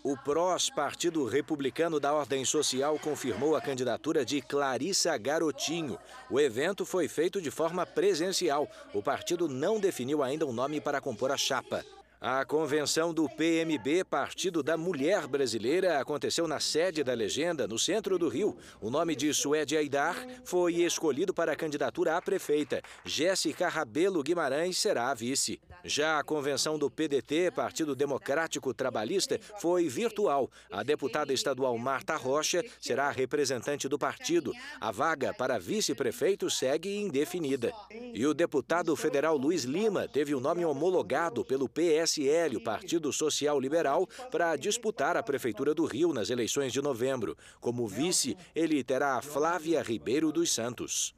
[0.02, 6.00] O PROS, Partido Republicano da Ordem Social, confirmou a candidatura de Clarissa Garotinho.
[6.30, 8.66] O evento foi feito de forma presencial.
[8.94, 11.84] O partido não definiu ainda um nome para compor a chapa.
[12.22, 18.20] A convenção do PMB, Partido da Mulher Brasileira, aconteceu na sede da legenda, no centro
[18.20, 18.58] do Rio.
[18.82, 22.82] O nome de Suede Aidar foi escolhido para a candidatura à prefeita.
[23.06, 25.62] Jéssica Rabelo Guimarães será a vice.
[25.86, 30.52] Já a convenção do PDT, Partido Democrático Trabalhista, foi virtual.
[30.70, 34.52] A deputada estadual Marta Rocha será a representante do partido.
[34.82, 37.72] A vaga para vice-prefeito segue indefinida.
[38.14, 43.14] E o deputado federal Luiz Lima teve o nome homologado pelo PS PSL, o Partido
[43.14, 47.38] Social Liberal, para disputar a Prefeitura do Rio nas eleições de novembro.
[47.60, 51.16] Como vice, ele terá Flávia Ribeiro dos Santos.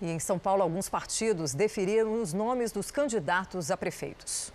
[0.00, 4.52] E em São Paulo, alguns partidos deferiram os nomes dos candidatos a prefeitos.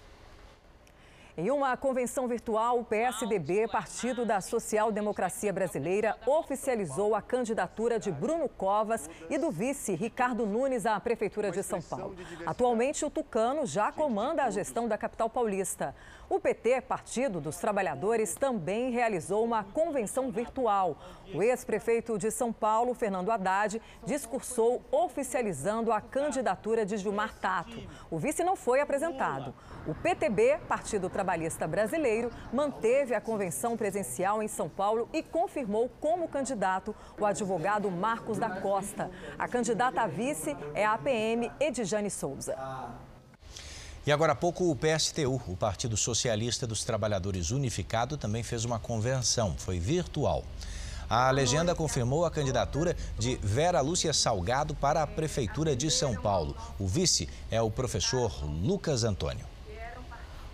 [1.42, 8.12] Em uma convenção virtual, o PSDB, Partido da Social Democracia Brasileira, oficializou a candidatura de
[8.12, 12.16] Bruno Covas e do vice Ricardo Nunes à Prefeitura de São Paulo.
[12.46, 15.96] Atualmente, o Tucano já comanda a gestão da capital paulista.
[16.32, 20.98] O PT, Partido dos Trabalhadores, também realizou uma convenção virtual.
[21.34, 27.78] O ex-prefeito de São Paulo, Fernando Haddad, discursou oficializando a candidatura de Gilmar Tato.
[28.10, 29.54] O vice não foi apresentado.
[29.86, 36.30] O PTB, Partido Trabalhista Brasileiro, manteve a convenção presencial em São Paulo e confirmou como
[36.30, 39.12] candidato o advogado Marcos da Costa.
[39.38, 42.56] A candidata a vice é a APM Edjane Souza.
[44.04, 48.80] E agora há pouco o PSTU, o Partido Socialista dos Trabalhadores Unificado, também fez uma
[48.80, 50.44] convenção, foi virtual.
[51.08, 56.58] A legenda confirmou a candidatura de Vera Lúcia Salgado para a Prefeitura de São Paulo.
[56.80, 59.46] O vice é o professor Lucas Antônio.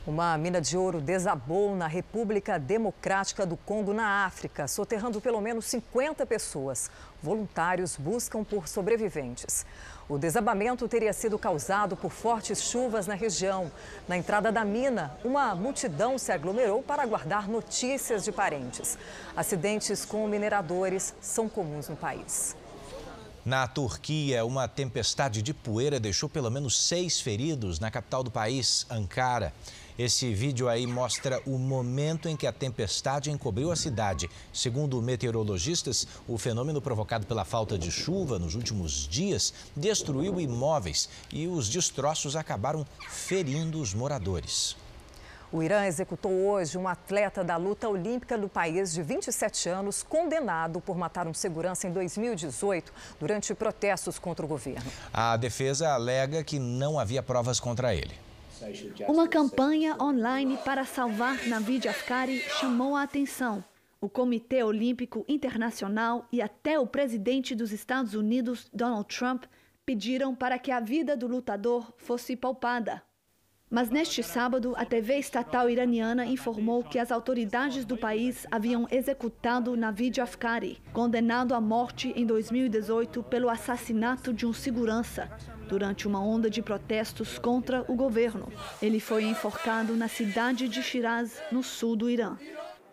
[0.06, 5.66] Uma mina de ouro desabou na República Democrática do Congo, na África, soterrando pelo menos
[5.66, 6.90] 50 pessoas.
[7.22, 9.66] Voluntários buscam por sobreviventes.
[10.10, 13.70] O desabamento teria sido causado por fortes chuvas na região.
[14.08, 18.98] Na entrada da mina, uma multidão se aglomerou para aguardar notícias de parentes.
[19.36, 22.56] Acidentes com mineradores são comuns no país.
[23.44, 28.86] Na Turquia, uma tempestade de poeira deixou pelo menos seis feridos na capital do país,
[28.90, 29.54] Ankara.
[29.98, 34.30] Esse vídeo aí mostra o momento em que a tempestade encobriu a cidade.
[34.54, 41.48] Segundo meteorologistas, o fenômeno provocado pela falta de chuva nos últimos dias destruiu imóveis e
[41.48, 44.76] os destroços acabaram ferindo os moradores.
[45.52, 50.82] O Irã executou hoje um atleta da luta olímpica do país de 27 anos, condenado
[50.82, 54.92] por matar um segurança em 2018 durante protestos contra o governo.
[55.12, 58.27] A defesa alega que não havia provas contra ele.
[59.08, 63.64] Uma campanha online para salvar Navid Afkari chamou a atenção.
[64.00, 69.46] O Comitê Olímpico Internacional e até o presidente dos Estados Unidos, Donald Trump,
[69.86, 73.02] pediram para que a vida do lutador fosse poupada.
[73.70, 79.76] Mas neste sábado, a TV estatal iraniana informou que as autoridades do país haviam executado
[79.76, 85.30] Navid Afkari, condenado à morte em 2018 pelo assassinato de um segurança,
[85.68, 88.52] durante uma onda de protestos contra o governo.
[88.82, 92.38] Ele foi enforcado na cidade de Shiraz, no sul do Irã.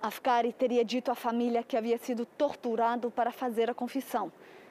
[0.03, 4.31] Afkari teria dito à família que havia sido torturado para fazer a confissão.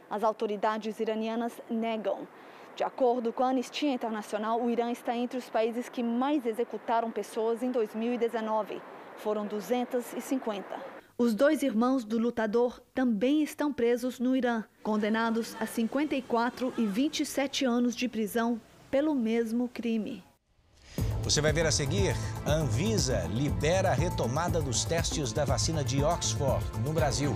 [0.10, 2.28] As autoridades iranianas negam.
[2.76, 7.10] De acordo com a Anistia Internacional, o Irã está entre os países que mais executaram
[7.10, 8.82] pessoas em 2019.
[9.18, 11.03] Foram 250.
[11.24, 17.64] Os dois irmãos do lutador também estão presos no Irã, condenados a 54 e 27
[17.64, 18.60] anos de prisão
[18.92, 20.22] pelo mesmo crime.
[21.24, 22.14] Você vai ver a seguir:
[22.46, 27.34] a Anvisa libera a retomada dos testes da vacina de Oxford no Brasil.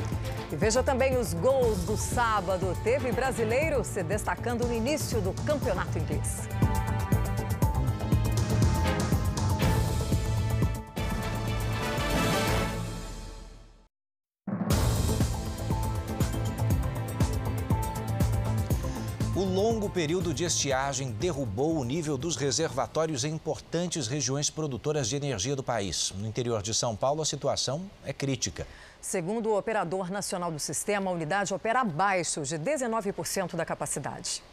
[0.51, 2.77] E veja também os gols do sábado.
[2.83, 6.49] Teve brasileiro se destacando no início do campeonato inglês.
[19.87, 25.55] Longo período de estiagem derrubou o nível dos reservatórios em importantes regiões produtoras de energia
[25.55, 26.13] do país.
[26.17, 28.67] No interior de São Paulo, a situação é crítica.
[28.99, 34.43] Segundo o operador nacional do sistema, a unidade opera abaixo de 19% da capacidade.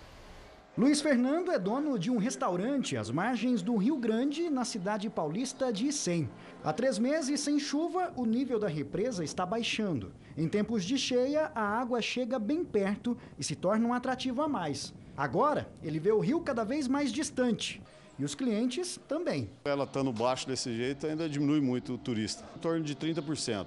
[0.79, 5.73] Luiz Fernando é dono de um restaurante às margens do Rio Grande, na cidade paulista
[5.73, 6.29] de Icém.
[6.63, 10.13] Há três meses sem chuva, o nível da represa está baixando.
[10.37, 14.49] Em tempos de cheia, a água chega bem perto e se torna um atrativo a
[14.49, 14.95] mais.
[15.17, 17.81] Agora, ele vê o rio cada vez mais distante.
[18.19, 19.51] E os clientes também.
[19.65, 23.67] Ela estando baixo desse jeito ainda diminui muito o turista, em torno de 30%.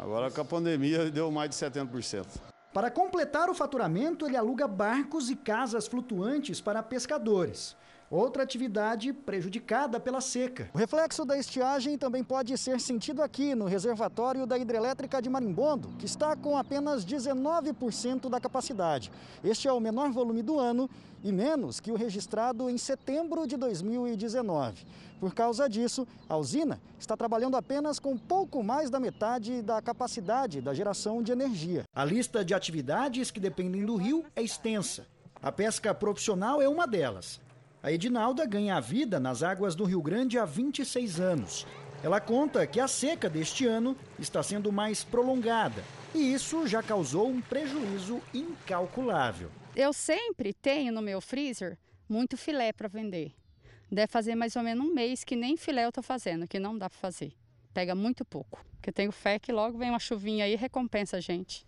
[0.00, 2.26] Agora com a pandemia deu mais de 70%.
[2.72, 7.76] Para completar o faturamento, ele aluga barcos e casas flutuantes para pescadores.
[8.10, 10.70] Outra atividade prejudicada pela seca.
[10.72, 15.90] O reflexo da estiagem também pode ser sentido aqui no reservatório da hidrelétrica de Marimbondo,
[15.98, 19.12] que está com apenas 19% da capacidade.
[19.44, 20.88] Este é o menor volume do ano
[21.22, 24.86] e menos que o registrado em setembro de 2019.
[25.20, 30.62] Por causa disso, a usina está trabalhando apenas com pouco mais da metade da capacidade
[30.62, 31.84] da geração de energia.
[31.94, 35.06] A lista de atividades que dependem do rio é extensa.
[35.42, 37.38] A pesca profissional é uma delas.
[37.88, 41.66] A Edinalda ganha a vida nas águas do Rio Grande há 26 anos.
[42.02, 45.82] Ela conta que a seca deste ano está sendo mais prolongada
[46.14, 49.50] e isso já causou um prejuízo incalculável.
[49.74, 53.32] Eu sempre tenho no meu freezer muito filé para vender.
[53.90, 56.76] Deve fazer mais ou menos um mês que nem filé eu estou fazendo, que não
[56.76, 57.32] dá para fazer.
[57.72, 58.62] Pega muito pouco.
[58.72, 61.66] Porque eu tenho fé que logo vem uma chuvinha e recompensa a gente.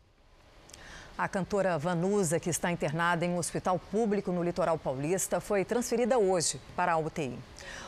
[1.21, 6.19] A cantora Vanusa, que está internada em um hospital público no litoral paulista, foi transferida
[6.19, 7.39] hoje para a UTI.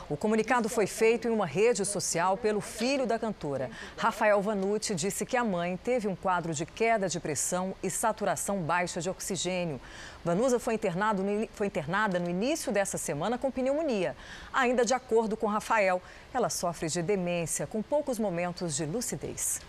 [0.07, 3.71] O comunicado foi feito em uma rede social pelo filho da cantora.
[3.97, 8.61] Rafael Vanucci disse que a mãe teve um quadro de queda de pressão e saturação
[8.61, 9.81] baixa de oxigênio.
[10.23, 14.15] Vanusa foi, no, foi internada no início dessa semana com pneumonia.
[14.53, 15.99] Ainda de acordo com Rafael,
[16.31, 19.59] ela sofre de demência, com poucos momentos de lucidez.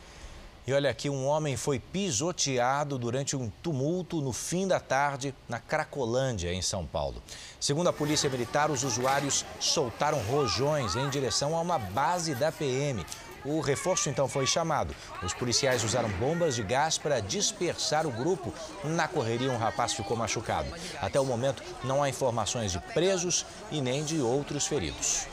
[0.67, 5.61] E olha aqui, um homem foi pisoteado durante um tumulto no fim da tarde na
[5.61, 7.23] Cracolândia, em São Paulo.
[7.61, 13.05] Segundo a Polícia Militar, os usuários soltaram rojões em direção a uma base da PM.
[13.45, 14.97] O reforço então foi chamado.
[15.23, 18.51] Os policiais usaram bombas de gás para dispersar o grupo.
[18.83, 20.73] Na correria, um rapaz ficou machucado.
[20.99, 25.27] Até o momento, não há informações de presos e nem de outros feridos.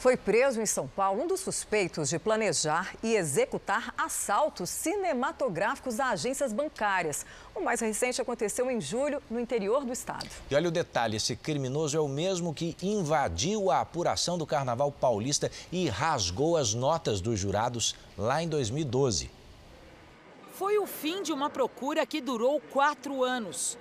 [0.00, 6.08] Foi preso em São Paulo um dos suspeitos de planejar e executar assaltos cinematográficos a
[6.08, 7.26] agências bancárias.
[7.54, 10.26] O mais recente aconteceu em julho, no interior do estado.
[10.50, 14.90] E olha o detalhe: esse criminoso é o mesmo que invadiu a apuração do Carnaval
[14.90, 19.30] Paulista e rasgou as notas dos jurados lá em 2012.
[20.54, 23.76] Foi o fim de uma procura que durou quatro anos.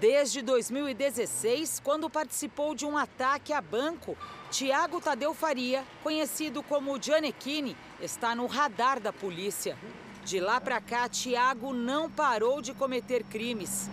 [0.00, 4.16] Desde 2016, quando participou de um ataque a banco,
[4.50, 9.78] Tiago Tadeu Faria, conhecido como Gianecchini, está no radar da polícia.
[10.24, 13.88] De lá para cá, Tiago não parou de cometer crimes.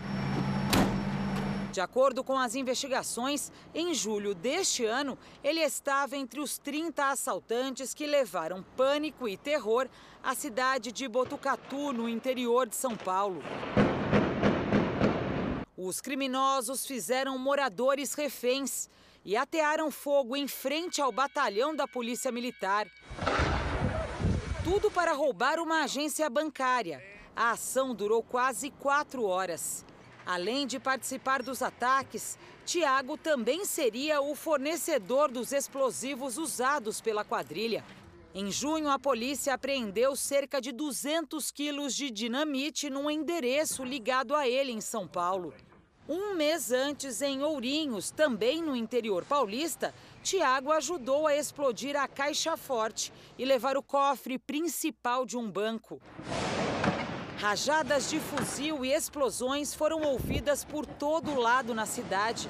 [1.71, 7.93] De acordo com as investigações, em julho deste ano, ele estava entre os 30 assaltantes
[7.93, 9.87] que levaram pânico e terror
[10.21, 13.41] à cidade de Botucatu, no interior de São Paulo.
[15.83, 18.87] Os criminosos fizeram moradores reféns
[19.25, 22.87] e atearam fogo em frente ao batalhão da Polícia Militar.
[24.63, 27.03] Tudo para roubar uma agência bancária.
[27.35, 29.83] A ação durou quase quatro horas.
[30.23, 37.83] Além de participar dos ataques, Tiago também seria o fornecedor dos explosivos usados pela quadrilha.
[38.35, 44.47] Em junho, a polícia apreendeu cerca de 200 quilos de dinamite num endereço ligado a
[44.47, 45.51] ele em São Paulo.
[46.09, 49.93] Um mês antes, em Ourinhos, também no interior paulista,
[50.23, 56.01] Tiago ajudou a explodir a caixa forte e levar o cofre principal de um banco.
[57.37, 62.47] Rajadas de fuzil e explosões foram ouvidas por todo lado na cidade.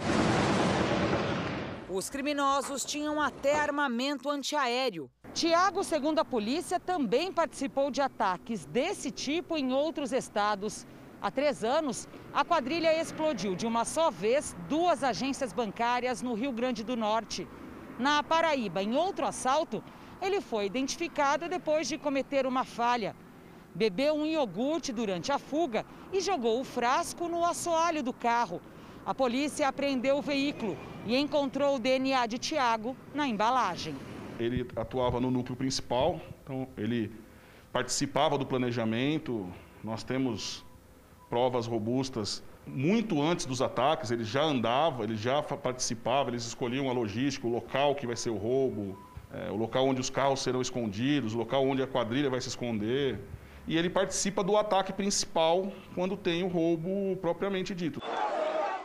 [1.90, 5.10] Os criminosos tinham até armamento antiaéreo.
[5.34, 10.86] Tiago, segundo a polícia, também participou de ataques desse tipo em outros estados.
[11.22, 16.52] Há três anos, a quadrilha explodiu de uma só vez duas agências bancárias no Rio
[16.52, 17.48] Grande do Norte.
[18.00, 19.84] Na Paraíba, em outro assalto,
[20.22, 23.16] ele foi identificado depois de cometer uma falha
[23.74, 28.62] bebeu um iogurte durante a fuga e jogou o frasco no assoalho do carro.
[29.06, 33.96] A polícia apreendeu o veículo e encontrou o DNA de Tiago na embalagem.
[34.40, 37.12] Ele atuava no núcleo principal, então ele
[37.72, 39.50] participava do planejamento.
[39.84, 40.64] Nós temos
[41.32, 46.94] provas robustas muito antes dos ataques, ele já andava, ele já participava, eles escolhiam a
[46.94, 49.00] logística, o local que vai ser o roubo,
[49.34, 52.50] é, o local onde os carros serão escondidos, o local onde a quadrilha vai se
[52.50, 53.18] esconder
[53.66, 58.02] e ele participa do ataque principal quando tem o roubo propriamente dito.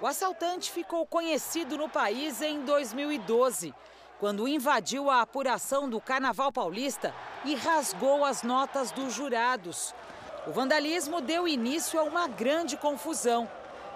[0.00, 3.74] O assaltante ficou conhecido no país em 2012,
[4.20, 7.12] quando invadiu a apuração do Carnaval Paulista
[7.44, 9.94] e rasgou as notas dos jurados.
[10.46, 13.48] O vandalismo deu início a uma grande confusão.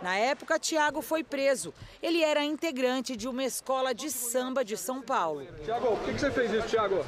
[0.03, 1.73] Na época, Tiago foi preso.
[2.03, 5.47] Ele era integrante de uma escola de samba de São Paulo.
[5.65, 7.05] Tiago, por que você fez isso, Tiago?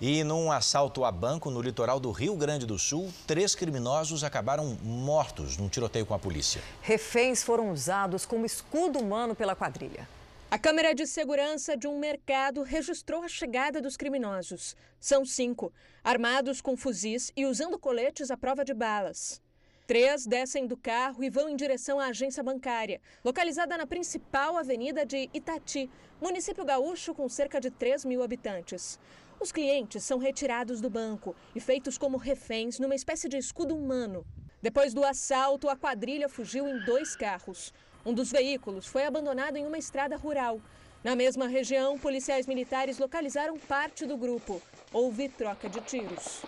[0.00, 4.78] E num assalto a banco no litoral do Rio Grande do Sul, três criminosos acabaram
[4.82, 6.62] mortos num tiroteio com a polícia.
[6.80, 10.08] Reféns foram usados como escudo humano pela quadrilha.
[10.50, 14.74] A câmera de segurança de um mercado registrou a chegada dos criminosos.
[14.98, 15.70] São cinco,
[16.02, 19.42] armados com fuzis e usando coletes à prova de balas.
[19.86, 25.04] Três descem do carro e vão em direção à agência bancária, localizada na principal avenida
[25.04, 28.98] de Itati, município gaúcho com cerca de 3 mil habitantes.
[29.38, 34.24] Os clientes são retirados do banco e feitos como reféns numa espécie de escudo humano.
[34.62, 37.70] Depois do assalto, a quadrilha fugiu em dois carros.
[38.08, 40.62] Um dos veículos foi abandonado em uma estrada rural.
[41.04, 44.62] Na mesma região, policiais militares localizaram parte do grupo.
[44.90, 46.40] Houve troca de tiros.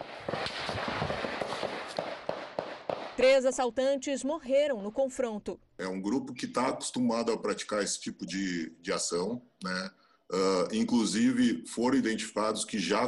[3.14, 5.60] Três assaltantes morreram no confronto.
[5.76, 9.90] É um grupo que está acostumado a praticar esse tipo de, de ação, né?
[10.32, 13.06] Uh, inclusive, foram identificados que já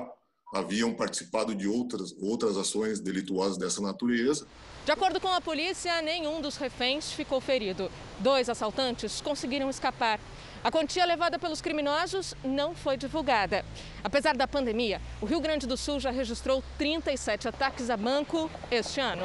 [0.53, 4.47] haviam participado de outras, outras ações delituosas dessa natureza.
[4.85, 7.91] De acordo com a polícia, nenhum dos reféns ficou ferido.
[8.19, 10.21] Dois assaltantes conseguiram escapar.
[10.63, 13.65] A quantia levada pelos criminosos não foi divulgada.
[14.05, 19.01] Apesar da pandemia, o Rio Grande do Sul já registrou 37 ataques a banco este
[19.01, 19.25] ano.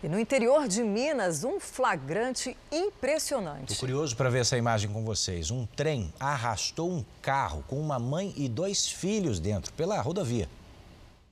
[0.00, 3.72] E no interior de Minas, um flagrante impressionante.
[3.72, 5.50] Estou curioso para ver essa imagem com vocês.
[5.50, 10.48] Um trem arrastou um carro com uma mãe e dois filhos dentro pela rodovia.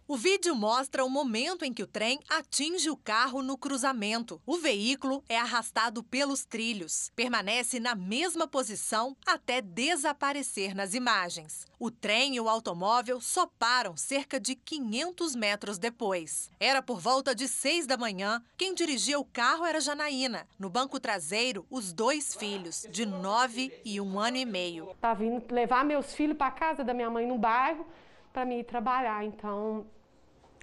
[0.08, 4.40] O vídeo mostra o momento em que o trem atinge o carro no cruzamento.
[4.46, 11.66] O veículo é arrastado pelos trilhos, permanece na mesma posição até desaparecer nas imagens.
[11.76, 16.52] O trem e o automóvel só param cerca de 500 metros depois.
[16.60, 18.40] Era por volta de 6 da manhã.
[18.56, 20.46] Quem dirigia o carro era Janaína.
[20.56, 24.88] No banco traseiro, os dois filhos, de 9 e um ano e meio.
[24.92, 27.84] Estava vindo levar meus filhos para casa da minha mãe no bairro
[28.36, 29.24] para mim ir trabalhar.
[29.24, 29.86] Então,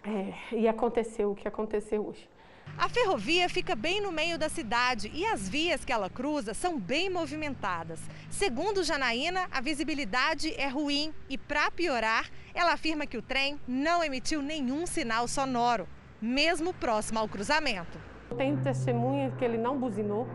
[0.03, 2.29] é, e aconteceu o que aconteceu hoje.
[2.77, 6.79] A ferrovia fica bem no meio da cidade e as vias que ela cruza são
[6.79, 7.99] bem movimentadas.
[8.29, 14.03] Segundo Janaína, a visibilidade é ruim e, para piorar, ela afirma que o trem não
[14.03, 15.87] emitiu nenhum sinal sonoro,
[16.19, 17.97] mesmo próximo ao cruzamento.
[18.37, 20.27] Tem testemunha que ele não buzinou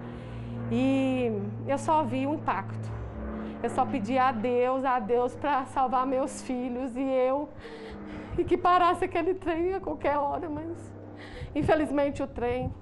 [0.71, 1.33] e
[1.67, 2.99] eu só vi o impacto.
[3.61, 7.49] Eu só pedi a Deus, a Deus para salvar meus filhos e eu
[8.39, 10.79] e que parasse aquele trem a qualquer hora, mas
[11.55, 12.73] infelizmente o trem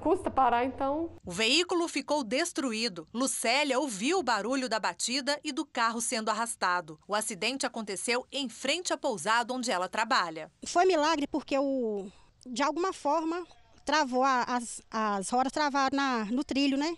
[0.00, 1.10] custa parar então.
[1.24, 3.06] O veículo ficou destruído.
[3.14, 6.98] Lucélia ouviu o barulho da batida e do carro sendo arrastado.
[7.06, 10.50] O acidente aconteceu em frente à pousada onde ela trabalha.
[10.66, 12.06] Foi milagre porque o
[12.46, 13.46] de alguma forma
[13.84, 16.96] travou as, as rodas travaram na, no trilho, né?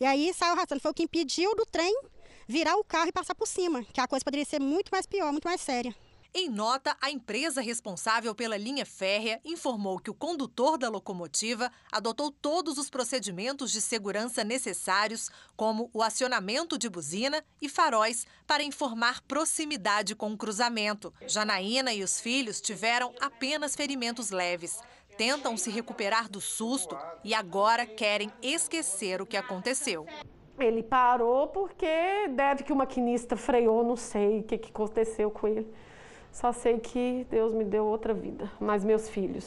[0.00, 0.80] E aí saiu arrastando.
[0.80, 1.94] Foi o que impediu do trem
[2.46, 5.30] virar o carro e passar por cima, que a coisa poderia ser muito mais pior,
[5.32, 5.94] muito mais séria.
[6.36, 12.32] Em nota, a empresa responsável pela linha férrea informou que o condutor da locomotiva adotou
[12.32, 19.22] todos os procedimentos de segurança necessários, como o acionamento de buzina e faróis, para informar
[19.28, 21.14] proximidade com o cruzamento.
[21.24, 24.80] Janaína e os filhos tiveram apenas ferimentos leves.
[25.16, 30.04] tentam se recuperar do susto e agora querem esquecer o que aconteceu.
[30.58, 35.72] Ele parou porque deve que o maquinista freou, não sei o que, aconteceu com ele.
[36.34, 39.46] Só sei que Deus me deu outra vida, mas meus filhos.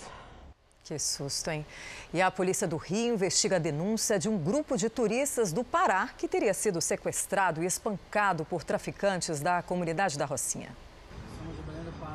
[0.85, 1.65] Que susto, hein?
[2.13, 6.09] E a polícia do Rio investiga a denúncia de um grupo de turistas do Pará
[6.17, 10.69] que teria sido sequestrado e espancado por traficantes da comunidade da Rocinha.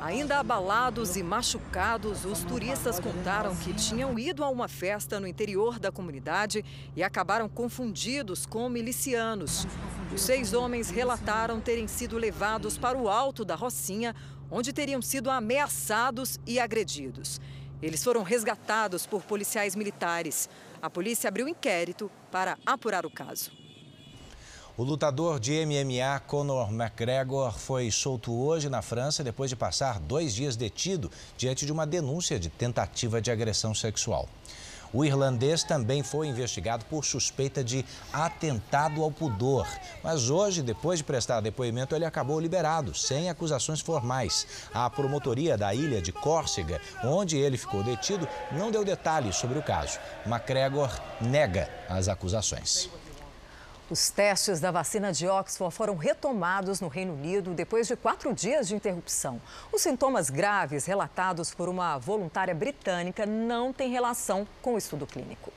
[0.01, 5.79] Ainda abalados e machucados, os turistas contaram que tinham ido a uma festa no interior
[5.79, 6.65] da comunidade
[6.95, 9.67] e acabaram confundidos com milicianos.
[10.13, 14.13] Os seis homens relataram terem sido levados para o alto da Rocinha,
[14.53, 17.41] onde teriam sido ameaçados e agredidos.
[17.81, 20.47] Eles foram resgatados por policiais militares.
[20.79, 23.51] A polícia abriu inquérito para apurar o caso.
[24.77, 30.33] O lutador de MMA Conor McGregor foi solto hoje na França depois de passar dois
[30.33, 34.29] dias detido diante de uma denúncia de tentativa de agressão sexual.
[34.93, 39.67] O irlandês também foi investigado por suspeita de atentado ao pudor.
[40.03, 44.45] Mas hoje, depois de prestar depoimento, ele acabou liberado, sem acusações formais.
[44.73, 49.63] A promotoria da ilha de Córcega, onde ele ficou detido, não deu detalhes sobre o
[49.63, 49.97] caso.
[50.25, 50.89] McGregor
[51.19, 52.89] nega as acusações.
[53.93, 58.67] Os testes da vacina de Oxford foram retomados no Reino Unido depois de quatro dias
[58.67, 59.39] de interrupção.
[59.71, 65.53] Os sintomas graves relatados por uma voluntária britânica não têm relação com o estudo clínico.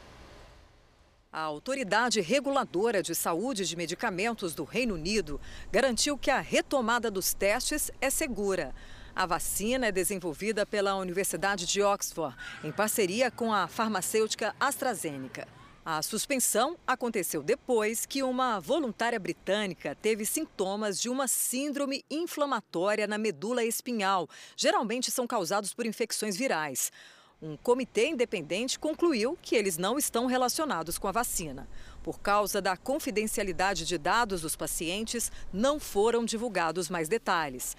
[1.33, 5.41] A Autoridade Reguladora de Saúde de Medicamentos do Reino Unido
[5.73, 8.75] garantiu que a retomada dos testes é segura.
[9.15, 15.56] A vacina é desenvolvida pela Universidade de Oxford, em parceria com a farmacêutica AstraZeneca.
[15.89, 23.17] A suspensão aconteceu depois que uma voluntária britânica teve sintomas de uma síndrome inflamatória na
[23.17, 24.29] medula espinhal.
[24.57, 26.91] Geralmente são causados por infecções virais.
[27.41, 31.69] Um comitê independente concluiu que eles não estão relacionados com a vacina.
[32.03, 37.77] Por causa da confidencialidade de dados dos pacientes, não foram divulgados mais detalhes.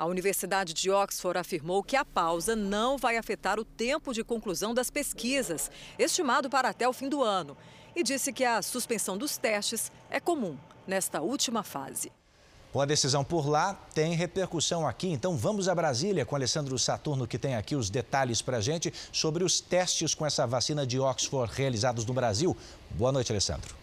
[0.00, 4.72] A Universidade de Oxford afirmou que a pausa não vai afetar o tempo de conclusão
[4.72, 7.54] das pesquisas, estimado para até o fim do ano,
[7.94, 12.10] e disse que a suspensão dos testes é comum nesta última fase.
[12.72, 15.08] Com a decisão por lá, tem repercussão aqui.
[15.08, 18.90] Então vamos a Brasília com Alessandro Saturno, que tem aqui os detalhes para a gente
[19.12, 22.56] sobre os testes com essa vacina de Oxford realizados no Brasil.
[22.92, 23.79] Boa noite, Alessandro.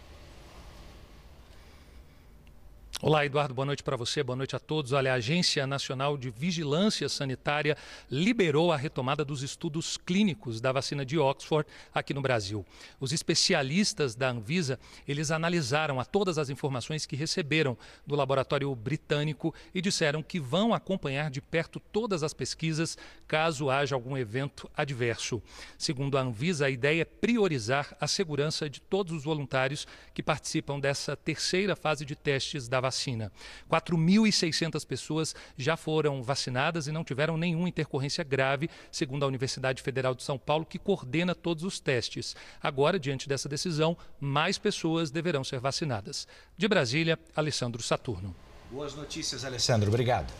[3.00, 4.90] Olá, Eduardo, boa noite para você, boa noite a todos.
[4.90, 7.76] Olha, a Agência Nacional de Vigilância Sanitária
[8.10, 12.66] liberou a retomada dos estudos clínicos da vacina de Oxford aqui no Brasil.
[12.98, 19.54] Os especialistas da Anvisa, eles analisaram a todas as informações que receberam do laboratório britânico
[19.72, 25.40] e disseram que vão acompanhar de perto todas as pesquisas caso haja algum evento adverso.
[25.78, 30.80] Segundo a Anvisa, a ideia é priorizar a segurança de todos os voluntários que participam
[30.80, 33.30] dessa terceira fase de testes da vacina vacina.
[33.70, 40.14] 4.600 pessoas já foram vacinadas e não tiveram nenhuma intercorrência grave, segundo a Universidade Federal
[40.14, 42.34] de São Paulo, que coordena todos os testes.
[42.62, 46.26] Agora, diante dessa decisão, mais pessoas deverão ser vacinadas.
[46.56, 48.34] De Brasília, Alessandro Saturno.
[48.70, 49.88] Boas notícias, Alessandro.
[49.88, 50.32] Obrigado.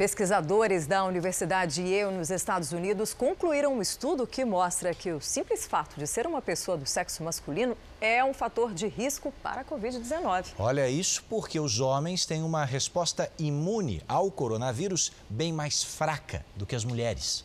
[0.00, 5.66] Pesquisadores da Universidade Yale, nos Estados Unidos, concluíram um estudo que mostra que o simples
[5.66, 9.64] fato de ser uma pessoa do sexo masculino é um fator de risco para a
[9.66, 10.54] Covid-19.
[10.58, 16.64] Olha, isso porque os homens têm uma resposta imune ao coronavírus bem mais fraca do
[16.64, 17.44] que as mulheres.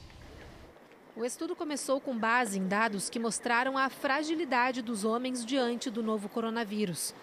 [1.13, 6.01] O estudo começou com base em dados que mostraram a fragilidade dos homens diante do
[6.01, 7.13] novo coronavírus.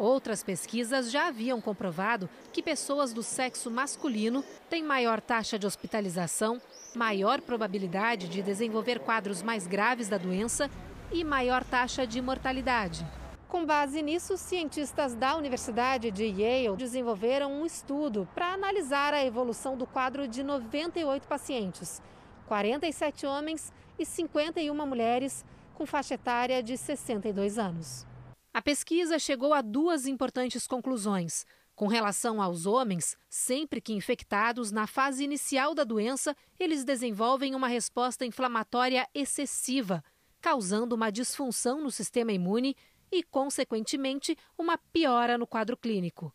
[0.00, 6.58] Outras pesquisas já haviam comprovado que pessoas do sexo masculino têm maior taxa de hospitalização,
[6.96, 10.70] maior probabilidade de desenvolver quadros mais graves da doença
[11.12, 13.06] e maior taxa de mortalidade.
[13.46, 19.76] Com base nisso, cientistas da Universidade de Yale desenvolveram um estudo para analisar a evolução
[19.76, 22.00] do quadro de 98 pacientes,
[22.48, 25.44] 47 homens e 51 mulheres,
[25.74, 28.08] com faixa etária de 62 anos.
[28.52, 31.46] A pesquisa chegou a duas importantes conclusões.
[31.76, 37.68] Com relação aos homens, sempre que infectados na fase inicial da doença, eles desenvolvem uma
[37.68, 40.02] resposta inflamatória excessiva,
[40.40, 42.74] causando uma disfunção no sistema imune
[43.10, 46.34] e, consequentemente, uma piora no quadro clínico.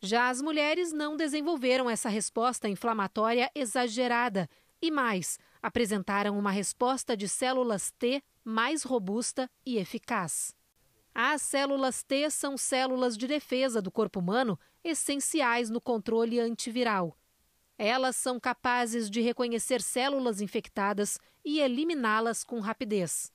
[0.00, 4.48] Já as mulheres não desenvolveram essa resposta inflamatória exagerada
[4.80, 10.54] e, mais, apresentaram uma resposta de células T mais robusta e eficaz.
[11.18, 17.16] As células T são células de defesa do corpo humano essenciais no controle antiviral.
[17.78, 23.32] Elas são capazes de reconhecer células infectadas e eliminá-las com rapidez.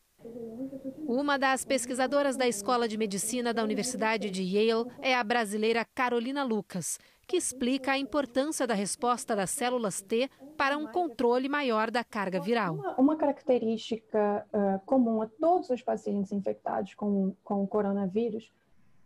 [1.08, 6.44] Uma das pesquisadoras da Escola de Medicina da Universidade de Yale é a brasileira Carolina
[6.44, 7.00] Lucas,
[7.32, 12.42] que explica a importância da resposta das células T para um controle maior da carga
[12.42, 12.74] viral.
[12.74, 18.52] Uma, uma característica uh, comum a todos os pacientes infectados com, com o coronavírus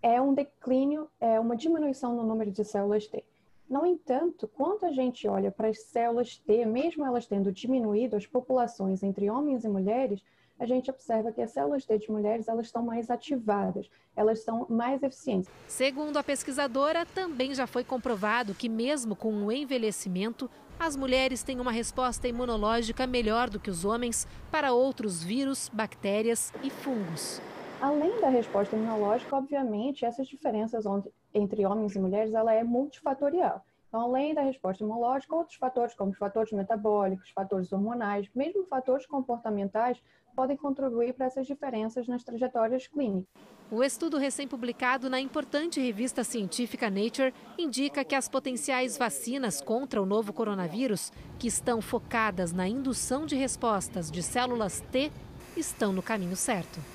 [0.02, 3.24] é um declínio, é uma diminuição no número de células T.
[3.70, 8.26] No entanto, quando a gente olha para as células T, mesmo elas tendo diminuído as
[8.26, 10.24] populações entre homens e mulheres,
[10.60, 14.66] a gente observa que as células T de mulheres elas estão mais ativadas, elas são
[14.70, 15.50] mais eficientes.
[15.68, 20.50] Segundo a pesquisadora, também já foi comprovado que mesmo com o envelhecimento,
[20.80, 26.54] as mulheres têm uma resposta imunológica melhor do que os homens para outros vírus, bactérias
[26.64, 27.42] e fungos.
[27.82, 30.86] Além da resposta imunológica, obviamente, essas diferenças
[31.34, 33.64] entre homens e mulheres ela é multifatorial.
[33.96, 39.06] Então, além da resposta imunológica, outros fatores, como os fatores metabólicos, fatores hormonais, mesmo fatores
[39.06, 39.98] comportamentais,
[40.36, 43.30] podem contribuir para essas diferenças nas trajetórias clínicas.
[43.72, 50.06] O estudo recém-publicado na importante revista científica Nature indica que as potenciais vacinas contra o
[50.06, 55.10] novo coronavírus, que estão focadas na indução de respostas de células T,
[55.56, 56.95] estão no caminho certo.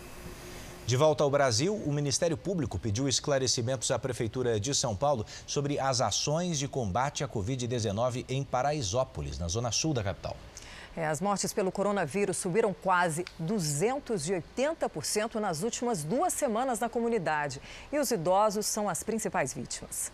[0.90, 5.78] De volta ao Brasil, o Ministério Público pediu esclarecimentos à Prefeitura de São Paulo sobre
[5.78, 10.36] as ações de combate à Covid-19 em Paraisópolis, na zona sul da capital.
[10.96, 17.62] É, as mortes pelo coronavírus subiram quase 280% nas últimas duas semanas na comunidade.
[17.92, 20.10] E os idosos são as principais vítimas.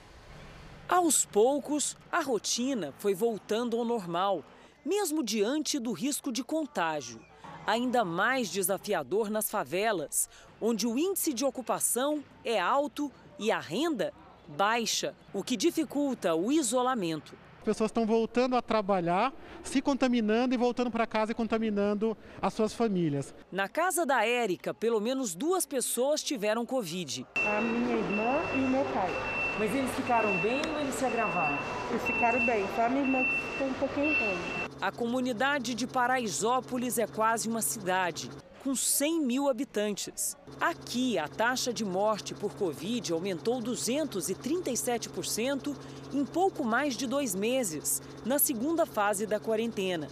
[0.87, 4.45] Aos poucos, a rotina foi voltando ao normal,
[4.85, 7.19] mesmo diante do risco de contágio.
[7.67, 14.13] Ainda mais desafiador nas favelas, onde o índice de ocupação é alto e a renda
[14.49, 17.37] baixa, o que dificulta o isolamento
[17.67, 19.33] pessoas estão voltando a trabalhar,
[19.65, 23.35] se contaminando e voltando para casa e contaminando as suas famílias.
[23.51, 27.27] Na casa da Érica, pelo menos duas pessoas tiveram Covid.
[27.35, 29.11] A minha irmã e o meu pai.
[29.59, 31.59] Mas eles ficaram bem ou eles se agravaram?
[31.91, 34.66] Eles ficaram bem, só a minha irmã ficou um pouquinho ruim.
[34.81, 38.31] A comunidade de Paraisópolis é quase uma cidade
[38.63, 40.37] com 100 mil habitantes.
[40.61, 45.75] Aqui, a taxa de morte por Covid aumentou 237%
[46.13, 50.09] em pouco mais de dois meses, na segunda fase da quarentena.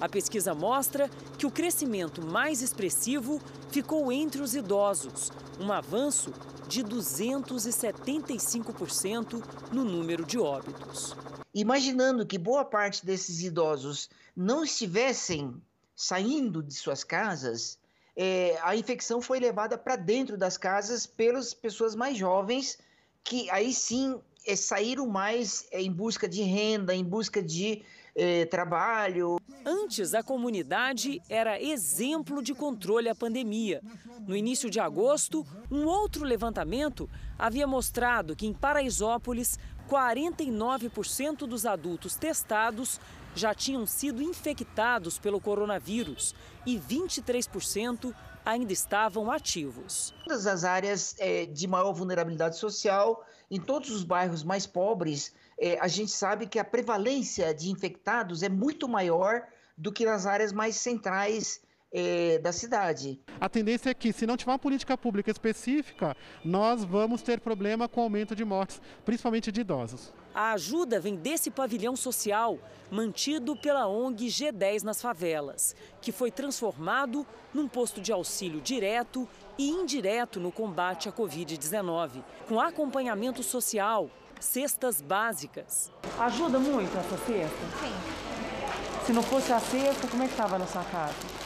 [0.00, 3.38] A pesquisa mostra que o crescimento mais expressivo
[3.70, 6.32] ficou entre os idosos, um avanço
[6.68, 11.14] de 275% no número de óbitos.
[11.56, 15.54] Imaginando que boa parte desses idosos não estivessem
[15.94, 17.78] saindo de suas casas,
[18.14, 22.78] é, a infecção foi levada para dentro das casas pelas pessoas mais jovens,
[23.24, 27.82] que aí sim é, saíram mais é, em busca de renda, em busca de
[28.14, 29.38] é, trabalho.
[29.64, 33.82] Antes, a comunidade era exemplo de controle à pandemia.
[34.28, 39.58] No início de agosto, um outro levantamento havia mostrado que em Paraisópolis,
[39.88, 43.00] 49% dos adultos testados
[43.34, 46.34] já tinham sido infectados pelo coronavírus
[46.64, 48.14] e 23%
[48.44, 50.14] ainda estavam ativos.
[50.24, 55.78] Todas as áreas é, de maior vulnerabilidade social, em todos os bairros mais pobres, é,
[55.80, 59.42] a gente sabe que a prevalência de infectados é muito maior
[59.76, 61.60] do que nas áreas mais centrais
[61.92, 63.20] é, da cidade.
[63.40, 67.88] A tendência é que, se não tiver uma política pública específica, nós vamos ter problema
[67.88, 70.12] com o aumento de mortes, principalmente de idosos.
[70.34, 72.58] A ajuda vem desse pavilhão social,
[72.90, 79.26] mantido pela ONG G10 nas favelas, que foi transformado num posto de auxílio direto
[79.56, 85.90] e indireto no combate à Covid-19, com acompanhamento social, cestas básicas.
[86.18, 87.56] Ajuda muito essa cesta?
[87.80, 89.06] Sim.
[89.06, 91.45] Se não fosse a cesta, como é que estava na sua casa?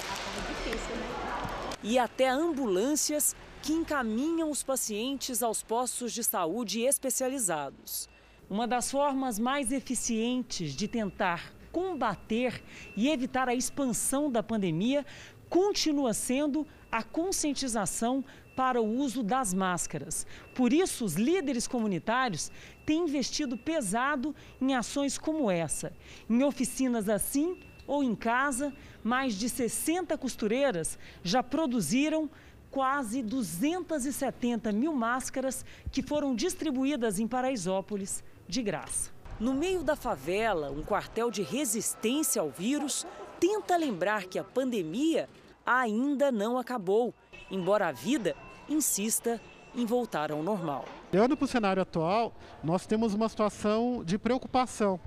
[1.83, 8.09] E até ambulâncias que encaminham os pacientes aos postos de saúde especializados.
[8.49, 12.63] Uma das formas mais eficientes de tentar combater
[12.97, 15.07] e evitar a expansão da pandemia
[15.49, 18.25] continua sendo a conscientização
[18.57, 20.27] para o uso das máscaras.
[20.55, 22.51] Por isso, os líderes comunitários
[22.85, 25.93] têm investido pesado em ações como essa.
[26.29, 28.73] Em oficinas assim ou em casa,
[29.03, 32.29] mais de 60 costureiras já produziram
[32.71, 39.11] quase 270 mil máscaras que foram distribuídas em Paraisópolis de graça.
[39.39, 43.07] No meio da favela, um quartel de resistência ao vírus
[43.41, 45.29] tenta lembrar que a pandemia
[45.65, 47.15] ainda não acabou,
[47.51, 48.37] embora a vida
[48.69, 49.41] insista
[49.75, 50.85] em voltar ao normal.
[51.13, 55.01] Olhando para o cenário atual, nós temos uma situação de preocupação,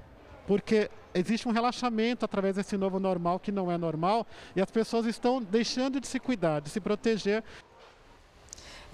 [0.48, 4.26] porque existe um relaxamento através desse novo normal que não é normal
[4.56, 7.44] e as pessoas estão deixando de se cuidar, de se proteger.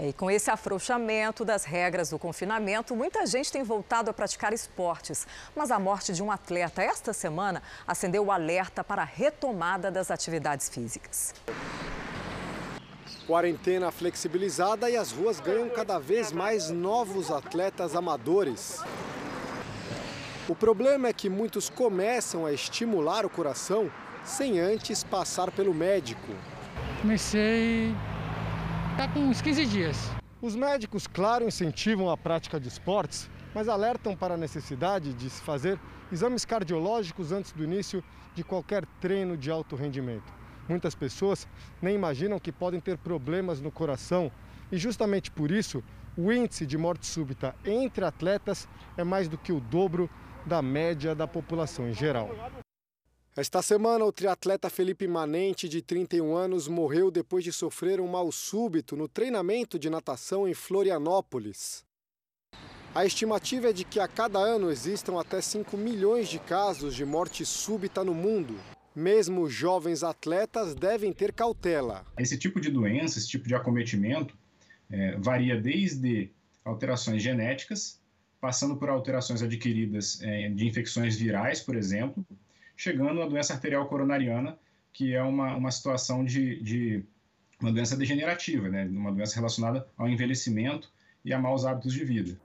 [0.02, 5.28] E com esse afrouxamento das regras do confinamento, muita gente tem voltado a praticar esportes.
[5.54, 10.10] Mas a morte de um atleta esta semana acendeu o alerta para a retomada das
[10.10, 11.34] atividades físicas.
[13.28, 18.82] Quarentena flexibilizada e as ruas ganham cada vez mais novos atletas amadores.
[20.50, 23.88] O problema é que muitos começam a estimular o coração
[24.24, 26.34] sem antes passar pelo médico.
[27.02, 27.94] Comecei
[28.98, 29.96] tá com uns 15 dias.
[30.42, 35.40] Os médicos, claro, incentivam a prática de esportes, mas alertam para a necessidade de se
[35.40, 35.80] fazer
[36.12, 40.34] exames cardiológicos antes do início de qualquer treino de alto rendimento.
[40.68, 41.48] Muitas pessoas
[41.80, 44.32] nem imaginam que podem ter problemas no coração
[44.72, 45.84] e, justamente por isso,
[46.18, 50.10] o índice de morte súbita entre atletas é mais do que o dobro
[50.46, 52.30] da média da população em geral.
[53.36, 58.32] Esta semana, o triatleta Felipe Manente, de 31 anos, morreu depois de sofrer um mal
[58.32, 61.86] súbito no treinamento de natação em Florianópolis.
[62.94, 67.06] A estimativa é de que a cada ano existam até 5 milhões de casos de
[67.06, 68.56] morte súbita no mundo.
[68.96, 72.04] Mesmo jovens atletas devem ter cautela.
[72.18, 74.36] Esse tipo de doença, esse tipo de acometimento,
[74.90, 76.32] é, varia desde
[76.66, 78.02] alterações genéticas,
[78.40, 82.26] passando por alterações adquiridas é, de infecções virais, por exemplo,
[82.76, 84.58] chegando à doença arterial coronariana,
[84.94, 87.04] que é uma, uma situação de, de
[87.60, 88.86] uma doença degenerativa, né?
[88.86, 90.92] uma doença relacionada ao envelhecimento
[91.24, 92.40] e a maus hábitos de vida.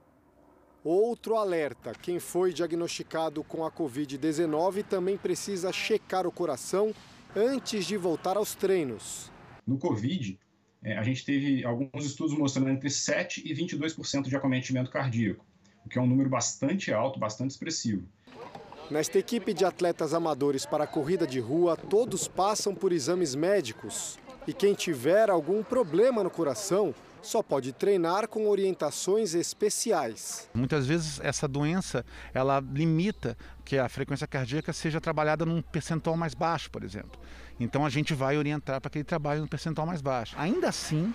[0.83, 6.93] Outro alerta: quem foi diagnosticado com a Covid-19 também precisa checar o coração
[7.35, 9.31] antes de voltar aos treinos.
[9.65, 10.39] No Covid,
[10.83, 15.43] é, a gente teve alguns estudos mostrando entre 7% e 22% de acometimento cardíaco,
[15.85, 18.03] o que é um número bastante alto, bastante expressivo.
[18.89, 24.19] Nesta equipe de atletas amadores para a corrida de rua, todos passam por exames médicos.
[24.47, 30.47] E quem tiver algum problema no coração só pode treinar com orientações especiais.
[30.53, 36.35] Muitas vezes essa doença ela limita que a frequência cardíaca seja trabalhada num percentual mais
[36.35, 37.19] baixo, por exemplo.
[37.59, 40.35] Então a gente vai orientar para que ele trabalhe num percentual mais baixo.
[40.37, 41.11] Ainda assim,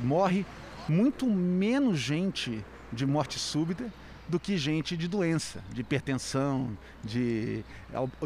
[0.00, 0.46] morre
[0.88, 2.64] muito menos gente
[2.94, 3.84] de morte súbita
[4.26, 7.64] do que gente de doença, de hipertensão, de,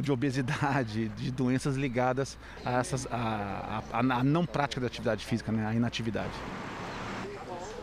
[0.01, 5.51] de obesidade, de doenças ligadas a, essas, a, a, a não prática da atividade física,
[5.51, 6.33] né, a inatividade.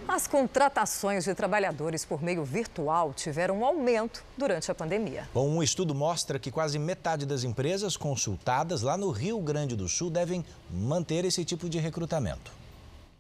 [0.08, 5.28] As contratações de trabalhadores por meio virtual tiveram um aumento durante a pandemia.
[5.34, 9.90] Bom, um estudo mostra que quase metade das empresas consultadas lá no Rio Grande do
[9.90, 12.52] Sul devem manter esse tipo de recrutamento.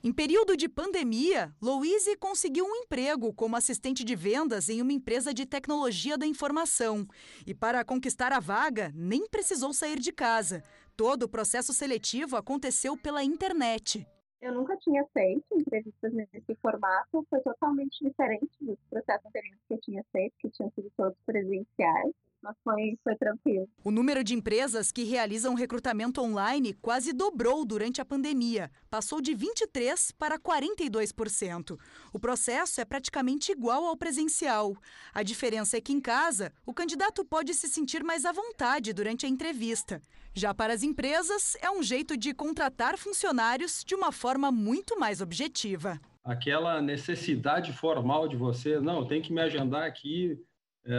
[0.06, 5.34] Em período de pandemia, Louise conseguiu um emprego como assistente de vendas em uma empresa
[5.34, 7.08] de tecnologia da informação.
[7.44, 10.62] E para conquistar a vaga, nem precisou sair de casa.
[10.96, 14.06] Todo o processo seletivo aconteceu pela internet.
[14.40, 19.82] Eu nunca tinha feito entrevistas nesse formato, foi totalmente diferente dos processos anteriores que eu
[19.82, 22.14] tinha feito, que tinham sido todos presenciais
[22.46, 23.68] mas foi, foi tranquilo.
[23.84, 28.70] O número de empresas que realizam recrutamento online quase dobrou durante a pandemia.
[28.88, 31.80] Passou de 23% para 42%.
[32.14, 34.78] O processo é praticamente igual ao presencial.
[35.12, 39.26] A diferença é que em casa, o candidato pode se sentir mais à vontade durante
[39.26, 40.00] a entrevista.
[40.32, 45.20] Já para as empresas, é um jeito de contratar funcionários de uma forma muito mais
[45.20, 46.00] objetiva.
[46.24, 50.38] Aquela necessidade formal de você, não, tem que me agendar aqui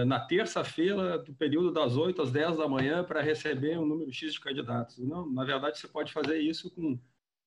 [0.04, 4.32] na terça-feira, do período das 8 às 10 da manhã, para receber um número X
[4.32, 4.98] de candidatos.
[4.98, 6.98] Não, na verdade, você pode fazer isso com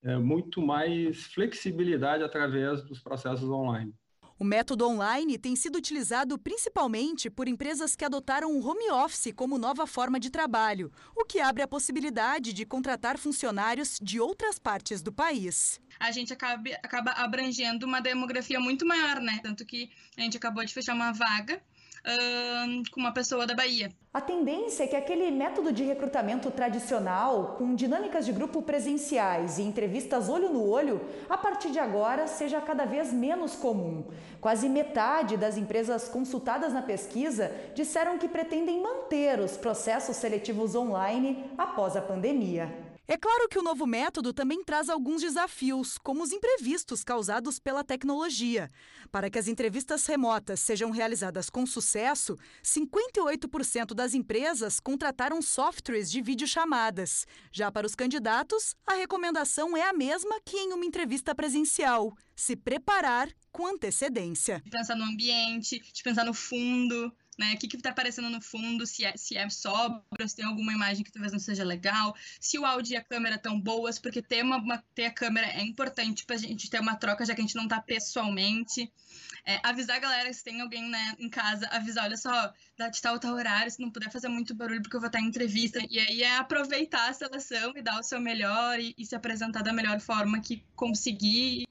[0.04, 3.94] é, muito mais flexibilidade através dos processos online.
[4.40, 9.58] O método online tem sido utilizado principalmente por empresas que adotaram o home office como
[9.58, 15.02] nova forma de trabalho, o que abre a possibilidade de contratar funcionários de outras partes
[15.02, 15.82] do país.
[16.00, 19.42] A gente acaba, acaba abrangendo uma demografia muito maior, né?
[19.44, 21.62] Tanto que a gente acabou de fechar uma vaga
[22.06, 23.92] uh, com uma pessoa da Bahia.
[24.14, 29.62] A tendência é que aquele método de recrutamento tradicional, com dinâmicas de grupo presenciais e
[29.62, 34.06] entrevistas olho no olho, a partir de agora seja cada vez menos comum.
[34.42, 41.46] Quase metade das empresas consultadas na pesquisa disseram que pretendem manter os processos seletivos online
[41.58, 42.89] após a pandemia.
[43.12, 47.84] É claro que o novo método também traz alguns desafios, como os imprevistos causados pela
[47.84, 48.70] tecnologia.
[49.12, 56.22] Para que as entrevistas remotas sejam realizadas com sucesso, 58% das empresas contrataram softwares de
[56.22, 57.26] videochamadas.
[57.52, 62.56] Já para os candidatos, a recomendação é a mesma que em uma entrevista presencial: se
[62.56, 64.62] preparar com antecedência.
[64.64, 67.54] De pensar no ambiente, de pensar no fundo, né?
[67.54, 71.06] O que está aparecendo no fundo, se é, se é sobra, se tem alguma imagem
[71.06, 74.44] que talvez não seja legal, se o áudio e a câmera estão boas, porque ter,
[74.44, 77.40] uma, uma, ter a câmera é importante para a gente ter uma troca, já que
[77.40, 78.92] a gente não está pessoalmente.
[79.46, 83.02] É, avisar a galera se tem alguém né, em casa, avisar, olha só, dá de
[83.02, 85.80] tal, tal horário, se não puder fazer muito barulho porque eu vou estar em entrevista.
[85.90, 89.64] E aí é aproveitar a seleção e dar o seu melhor e, e se apresentar
[89.64, 91.69] da melhor forma que conseguir.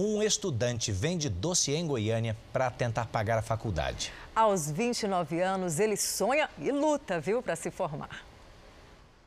[0.00, 4.12] Um estudante vende doce em Goiânia para tentar pagar a faculdade.
[4.32, 8.24] Aos 29 anos, ele sonha e luta, viu, para se formar.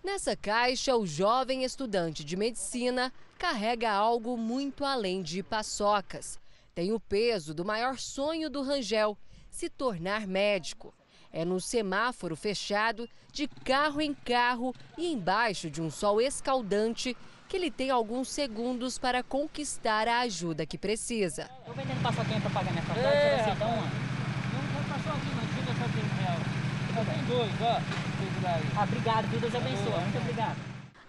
[0.02, 6.40] Nessa caixa, o jovem estudante de medicina carrega algo muito além de paçocas.
[6.74, 9.18] Tem o peso do maior sonho do Rangel,
[9.50, 10.94] se tornar médico.
[11.34, 17.14] É no semáforo fechado, de carro em carro e embaixo de um sol escaldante
[17.52, 21.50] que ele tem alguns segundos para conquistar a ajuda que precisa.
[21.68, 23.76] Eu vendendo paçoquinha para pagar minha faculdade, é, você aceita uma?
[23.76, 25.46] Não, não passou aqui, não.
[25.52, 27.14] Tira só 3 reais.
[27.14, 27.82] Tem dois, ó.
[28.78, 30.02] Ah, obrigado, Deus abençoe.
[30.02, 30.56] Muito obrigado.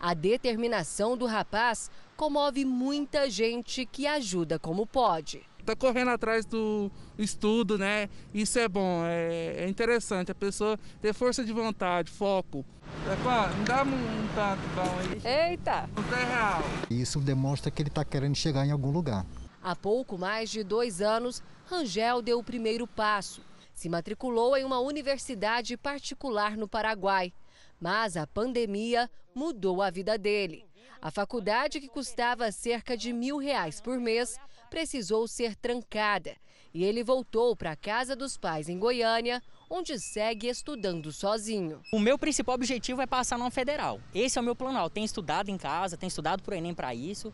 [0.01, 5.43] A determinação do rapaz comove muita gente que ajuda como pode.
[5.63, 8.09] Está correndo atrás do estudo, né?
[8.35, 10.33] Isso é bom, é, é interessante.
[10.33, 12.65] A pessoa ter força de vontade, foco.
[13.07, 15.51] É, me dá um tanto bom aí.
[15.51, 15.89] Eita!
[15.95, 16.63] Não tem real.
[16.91, 19.25] Isso demonstra que ele está querendo chegar em algum lugar.
[19.63, 23.41] Há pouco mais de dois anos, Rangel deu o primeiro passo.
[23.73, 27.33] Se matriculou em uma universidade particular no Paraguai.
[27.81, 30.65] Mas a pandemia mudou a vida dele.
[31.01, 34.39] A faculdade, que custava cerca de mil reais por mês,
[34.73, 36.35] precisou ser trancada
[36.73, 41.83] e ele voltou para a casa dos pais em Goiânia, onde segue estudando sozinho.
[41.93, 44.01] O meu principal objetivo é passar numa federal.
[44.15, 44.79] Esse é o meu plano.
[44.79, 47.31] Eu tenho estudado em casa, tenho estudado para o Enem para isso.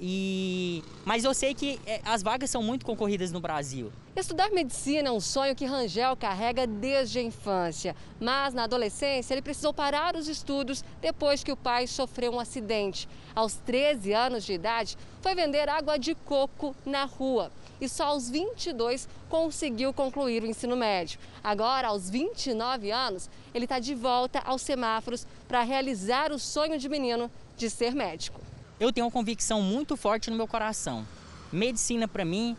[0.00, 0.82] E...
[1.04, 3.90] Mas eu sei que é, as vagas são muito concorridas no Brasil.
[4.14, 7.96] Estudar medicina é um sonho que Rangel carrega desde a infância.
[8.20, 13.08] Mas na adolescência ele precisou parar os estudos depois que o pai sofreu um acidente.
[13.34, 17.50] Aos 13 anos de idade, foi vender água de coco na rua.
[17.80, 21.18] E só aos 22 conseguiu concluir o ensino médio.
[21.44, 26.88] Agora, aos 29 anos, ele está de volta aos semáforos para realizar o sonho de
[26.88, 28.45] menino de ser médico
[28.78, 31.06] eu tenho uma convicção muito forte no meu coração.
[31.52, 32.56] Medicina, para mim,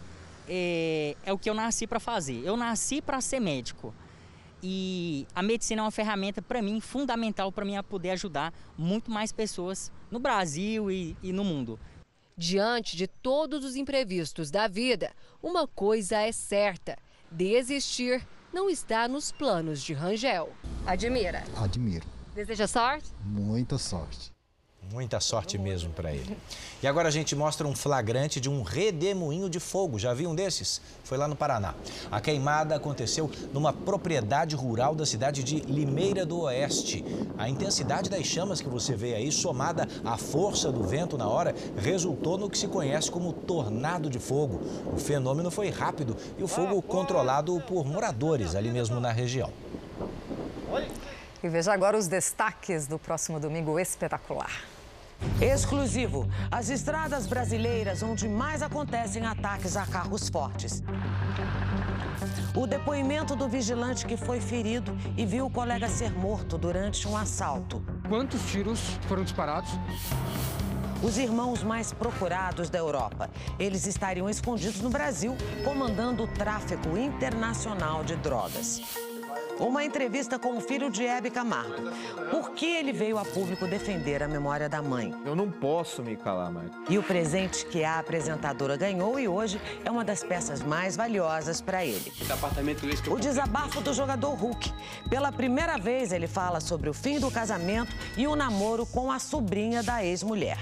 [0.48, 2.42] é, é, o que eu nasci para fazer.
[2.44, 3.94] Eu nasci para ser médico.
[4.62, 9.32] E a medicina é uma ferramenta, para mim, fundamental para mim poder ajudar muito mais
[9.32, 11.80] pessoas no Brasil e, e no mundo.
[12.36, 15.12] Diante de todos os imprevistos da vida,
[15.42, 16.98] uma coisa é certa:
[17.30, 20.52] desistir não está nos planos de Rangel.
[20.86, 21.44] Admira?
[21.56, 22.06] Admiro.
[22.34, 23.12] Deseja sorte?
[23.24, 24.37] Muita sorte.
[24.92, 26.38] Muita sorte mesmo para ele.
[26.82, 30.00] E agora a gente mostra um flagrante de um redemoinho de fogo.
[30.00, 30.82] Já viu um desses?
[31.04, 31.76] Foi lá no Paraná.
[32.10, 37.04] A queimada aconteceu numa propriedade rural da cidade de Limeira do Oeste.
[37.38, 41.54] A intensidade das chamas que você vê aí, somada à força do vento na hora,
[41.78, 44.62] resultou no que se conhece como tornado de fogo.
[44.94, 49.52] O fenômeno foi rápido e o fogo controlado por moradores ali mesmo na região.
[51.44, 54.77] E veja agora os destaques do próximo domingo espetacular.
[55.42, 56.28] Exclusivo.
[56.50, 60.84] As estradas brasileiras onde mais acontecem ataques a carros fortes.
[62.56, 67.16] O depoimento do vigilante que foi ferido e viu o colega ser morto durante um
[67.16, 67.84] assalto.
[68.10, 69.70] Quantos tiros foram disparados?
[71.04, 73.30] Os irmãos mais procurados da Europa.
[73.60, 78.82] Eles estariam escondidos no Brasil, comandando o tráfico internacional de drogas.
[79.60, 81.92] Uma entrevista com o filho de Hebe Camargo.
[82.30, 85.16] Por que ele veio a público defender a memória da mãe?
[85.26, 86.70] Eu não posso me calar mais.
[86.88, 91.60] E o presente que a apresentadora ganhou e hoje é uma das peças mais valiosas
[91.60, 92.14] para ele.
[93.10, 94.72] O desabafo do jogador Hulk.
[95.10, 99.18] Pela primeira vez ele fala sobre o fim do casamento e o namoro com a
[99.18, 100.58] sobrinha da ex-mulher.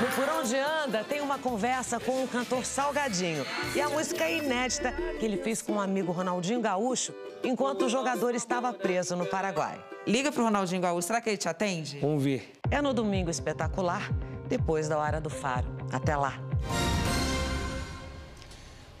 [0.00, 3.44] No Por Onde Anda tem uma conversa com o cantor Salgadinho.
[3.74, 7.88] E a música é inédita que ele fez com o amigo Ronaldinho Gaúcho enquanto o
[7.88, 9.82] jogador estava preso no Paraguai.
[10.06, 11.98] Liga pro Ronaldinho Gaúcho, será que ele te atende?
[12.00, 12.52] Vamos ver.
[12.70, 14.10] É no domingo espetacular,
[14.48, 15.66] depois da hora do faro.
[15.92, 16.40] Até lá.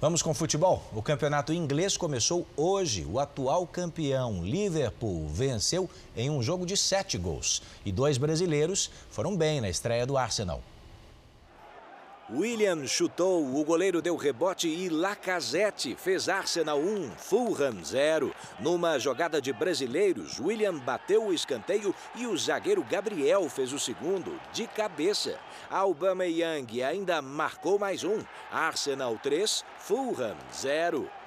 [0.00, 0.84] Vamos com futebol.
[0.94, 3.04] O campeonato inglês começou hoje.
[3.04, 7.62] O atual campeão Liverpool venceu em um jogo de sete gols.
[7.84, 10.62] E dois brasileiros foram bem na estreia do Arsenal.
[12.30, 18.34] William chutou, o goleiro deu rebote e Lacazette fez Arsenal 1, Fulham 0.
[18.60, 24.38] Numa jogada de brasileiros, William bateu o escanteio e o zagueiro Gabriel fez o segundo,
[24.52, 25.38] de cabeça.
[25.70, 28.18] Aubameyang ainda marcou mais um,
[28.52, 31.17] Arsenal 3, Fulham 0.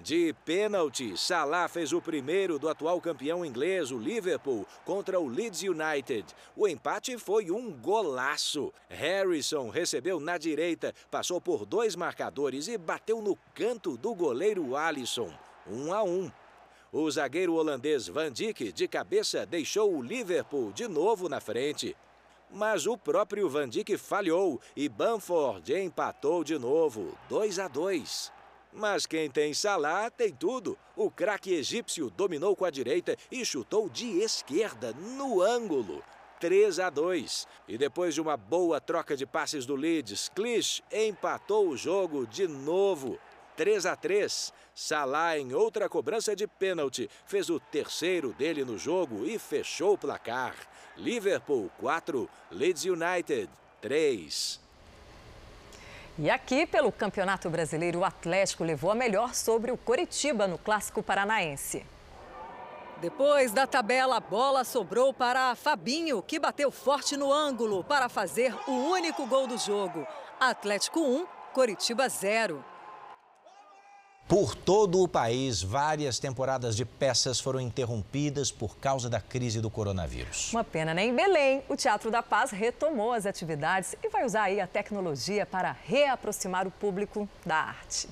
[0.00, 5.62] De pênalti, Salah fez o primeiro do atual campeão inglês, o Liverpool, contra o Leeds
[5.62, 6.26] United.
[6.56, 8.72] O empate foi um golaço.
[8.88, 15.32] Harrison recebeu na direita, passou por dois marcadores e bateu no canto do goleiro Alisson.
[15.66, 16.30] Um a um.
[16.92, 21.96] O zagueiro holandês Van Dijk, de cabeça, deixou o Liverpool de novo na frente.
[22.50, 28.32] Mas o próprio Van Dijk falhou e Bamford empatou de novo, 2 a 2.
[28.74, 30.76] Mas quem tem Salah tem tudo.
[30.96, 36.02] O craque egípcio dominou com a direita e chutou de esquerda, no ângulo.
[36.40, 37.46] 3 a 2.
[37.68, 42.48] E depois de uma boa troca de passes do Leeds, Clich empatou o jogo de
[42.48, 43.16] novo.
[43.56, 44.52] 3 a 3.
[44.74, 49.98] Salah, em outra cobrança de pênalti, fez o terceiro dele no jogo e fechou o
[49.98, 50.56] placar.
[50.96, 53.48] Liverpool 4, Leeds United
[53.80, 54.63] 3.
[56.16, 61.02] E aqui, pelo Campeonato Brasileiro, o Atlético levou a melhor sobre o Coritiba no Clássico
[61.02, 61.84] Paranaense.
[63.00, 68.54] Depois da tabela, a bola sobrou para Fabinho, que bateu forte no ângulo para fazer
[68.68, 70.06] o único gol do jogo.
[70.38, 72.64] Atlético 1, Coritiba 0.
[74.26, 79.68] Por todo o país, várias temporadas de peças foram interrompidas por causa da crise do
[79.68, 80.50] coronavírus.
[80.50, 81.04] Uma pena, né?
[81.04, 85.44] Em Belém, o Teatro da Paz retomou as atividades e vai usar aí a tecnologia
[85.44, 88.08] para reaproximar o público da arte.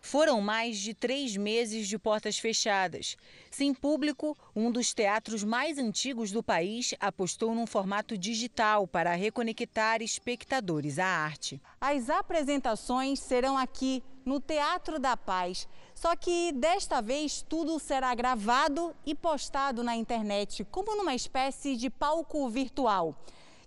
[0.00, 3.16] Foram mais de três meses de portas fechadas.
[3.50, 10.00] Sem público, um dos teatros mais antigos do país apostou num formato digital para reconectar
[10.00, 11.60] espectadores à arte.
[11.80, 15.68] As apresentações serão aqui, no Teatro da Paz.
[15.94, 21.90] Só que desta vez tudo será gravado e postado na internet, como numa espécie de
[21.90, 23.16] palco virtual.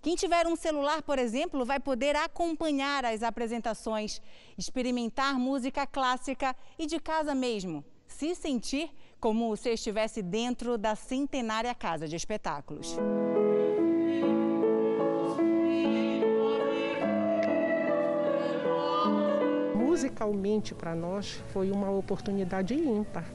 [0.00, 4.22] Quem tiver um celular, por exemplo, vai poder acompanhar as apresentações,
[4.56, 8.90] experimentar música clássica e de casa mesmo, se sentir
[9.20, 12.96] como se estivesse dentro da centenária casa de espetáculos.
[19.98, 23.28] Musicalmente, para nós, foi uma oportunidade ímpar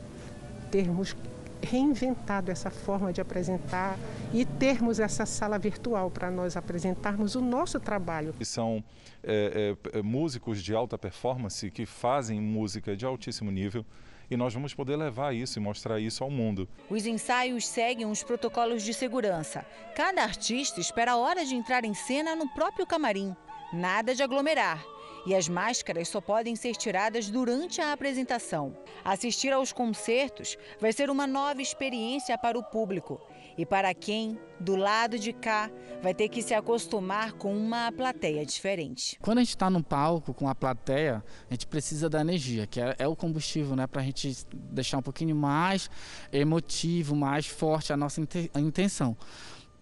[0.72, 1.14] termos
[1.62, 4.00] reinventado essa forma de apresentar
[4.34, 8.34] e termos essa sala virtual para nós apresentarmos o nosso trabalho.
[8.44, 8.82] São
[9.22, 13.86] é, é, músicos de alta performance que fazem música de altíssimo nível
[14.32, 16.66] e nós vamos poder levar isso e mostrar isso ao mundo.
[16.90, 19.66] Os ensaios seguem os protocolos de segurança.
[19.98, 23.36] Cada artista espera a hora de entrar em cena no próprio camarim.
[23.74, 24.93] Nada de aglomerar
[25.26, 28.78] e as máscaras só podem ser tiradas durante a apresentação.
[29.04, 33.22] Assistir aos concertos vai ser uma nova experiência para o público
[33.58, 35.70] e para quem, do lado de cá,
[36.02, 39.18] vai ter que se acostumar com uma plateia diferente.
[39.22, 42.82] Quando a gente está no palco com a plateia, a gente precisa da energia, que
[42.82, 45.90] é, é o combustível, né, para a gente deixar um pouquinho mais
[46.32, 48.22] emotivo, mais forte a nossa
[48.56, 49.16] intenção.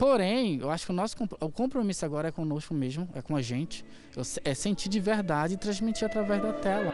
[0.01, 3.41] Porém, eu acho que o nosso o compromisso agora é conosco mesmo, é com a
[3.43, 3.85] gente.
[4.43, 6.91] É sentir de verdade e transmitir através da tela.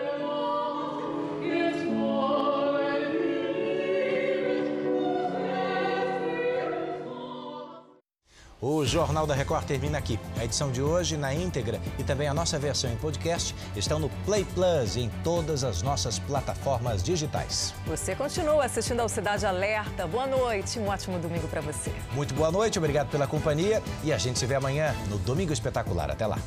[8.59, 10.19] O Jornal da Record termina aqui.
[10.35, 14.09] A edição de hoje, na íntegra, e também a nossa versão em podcast estão no
[14.25, 17.75] Play Plus e em todas as nossas plataformas digitais.
[17.85, 20.07] Você continua assistindo ao Cidade Alerta.
[20.07, 21.91] Boa noite, um ótimo domingo para você.
[22.13, 26.09] Muito boa noite, obrigado pela companhia e a gente se vê amanhã no Domingo Espetacular.
[26.09, 26.39] Até lá.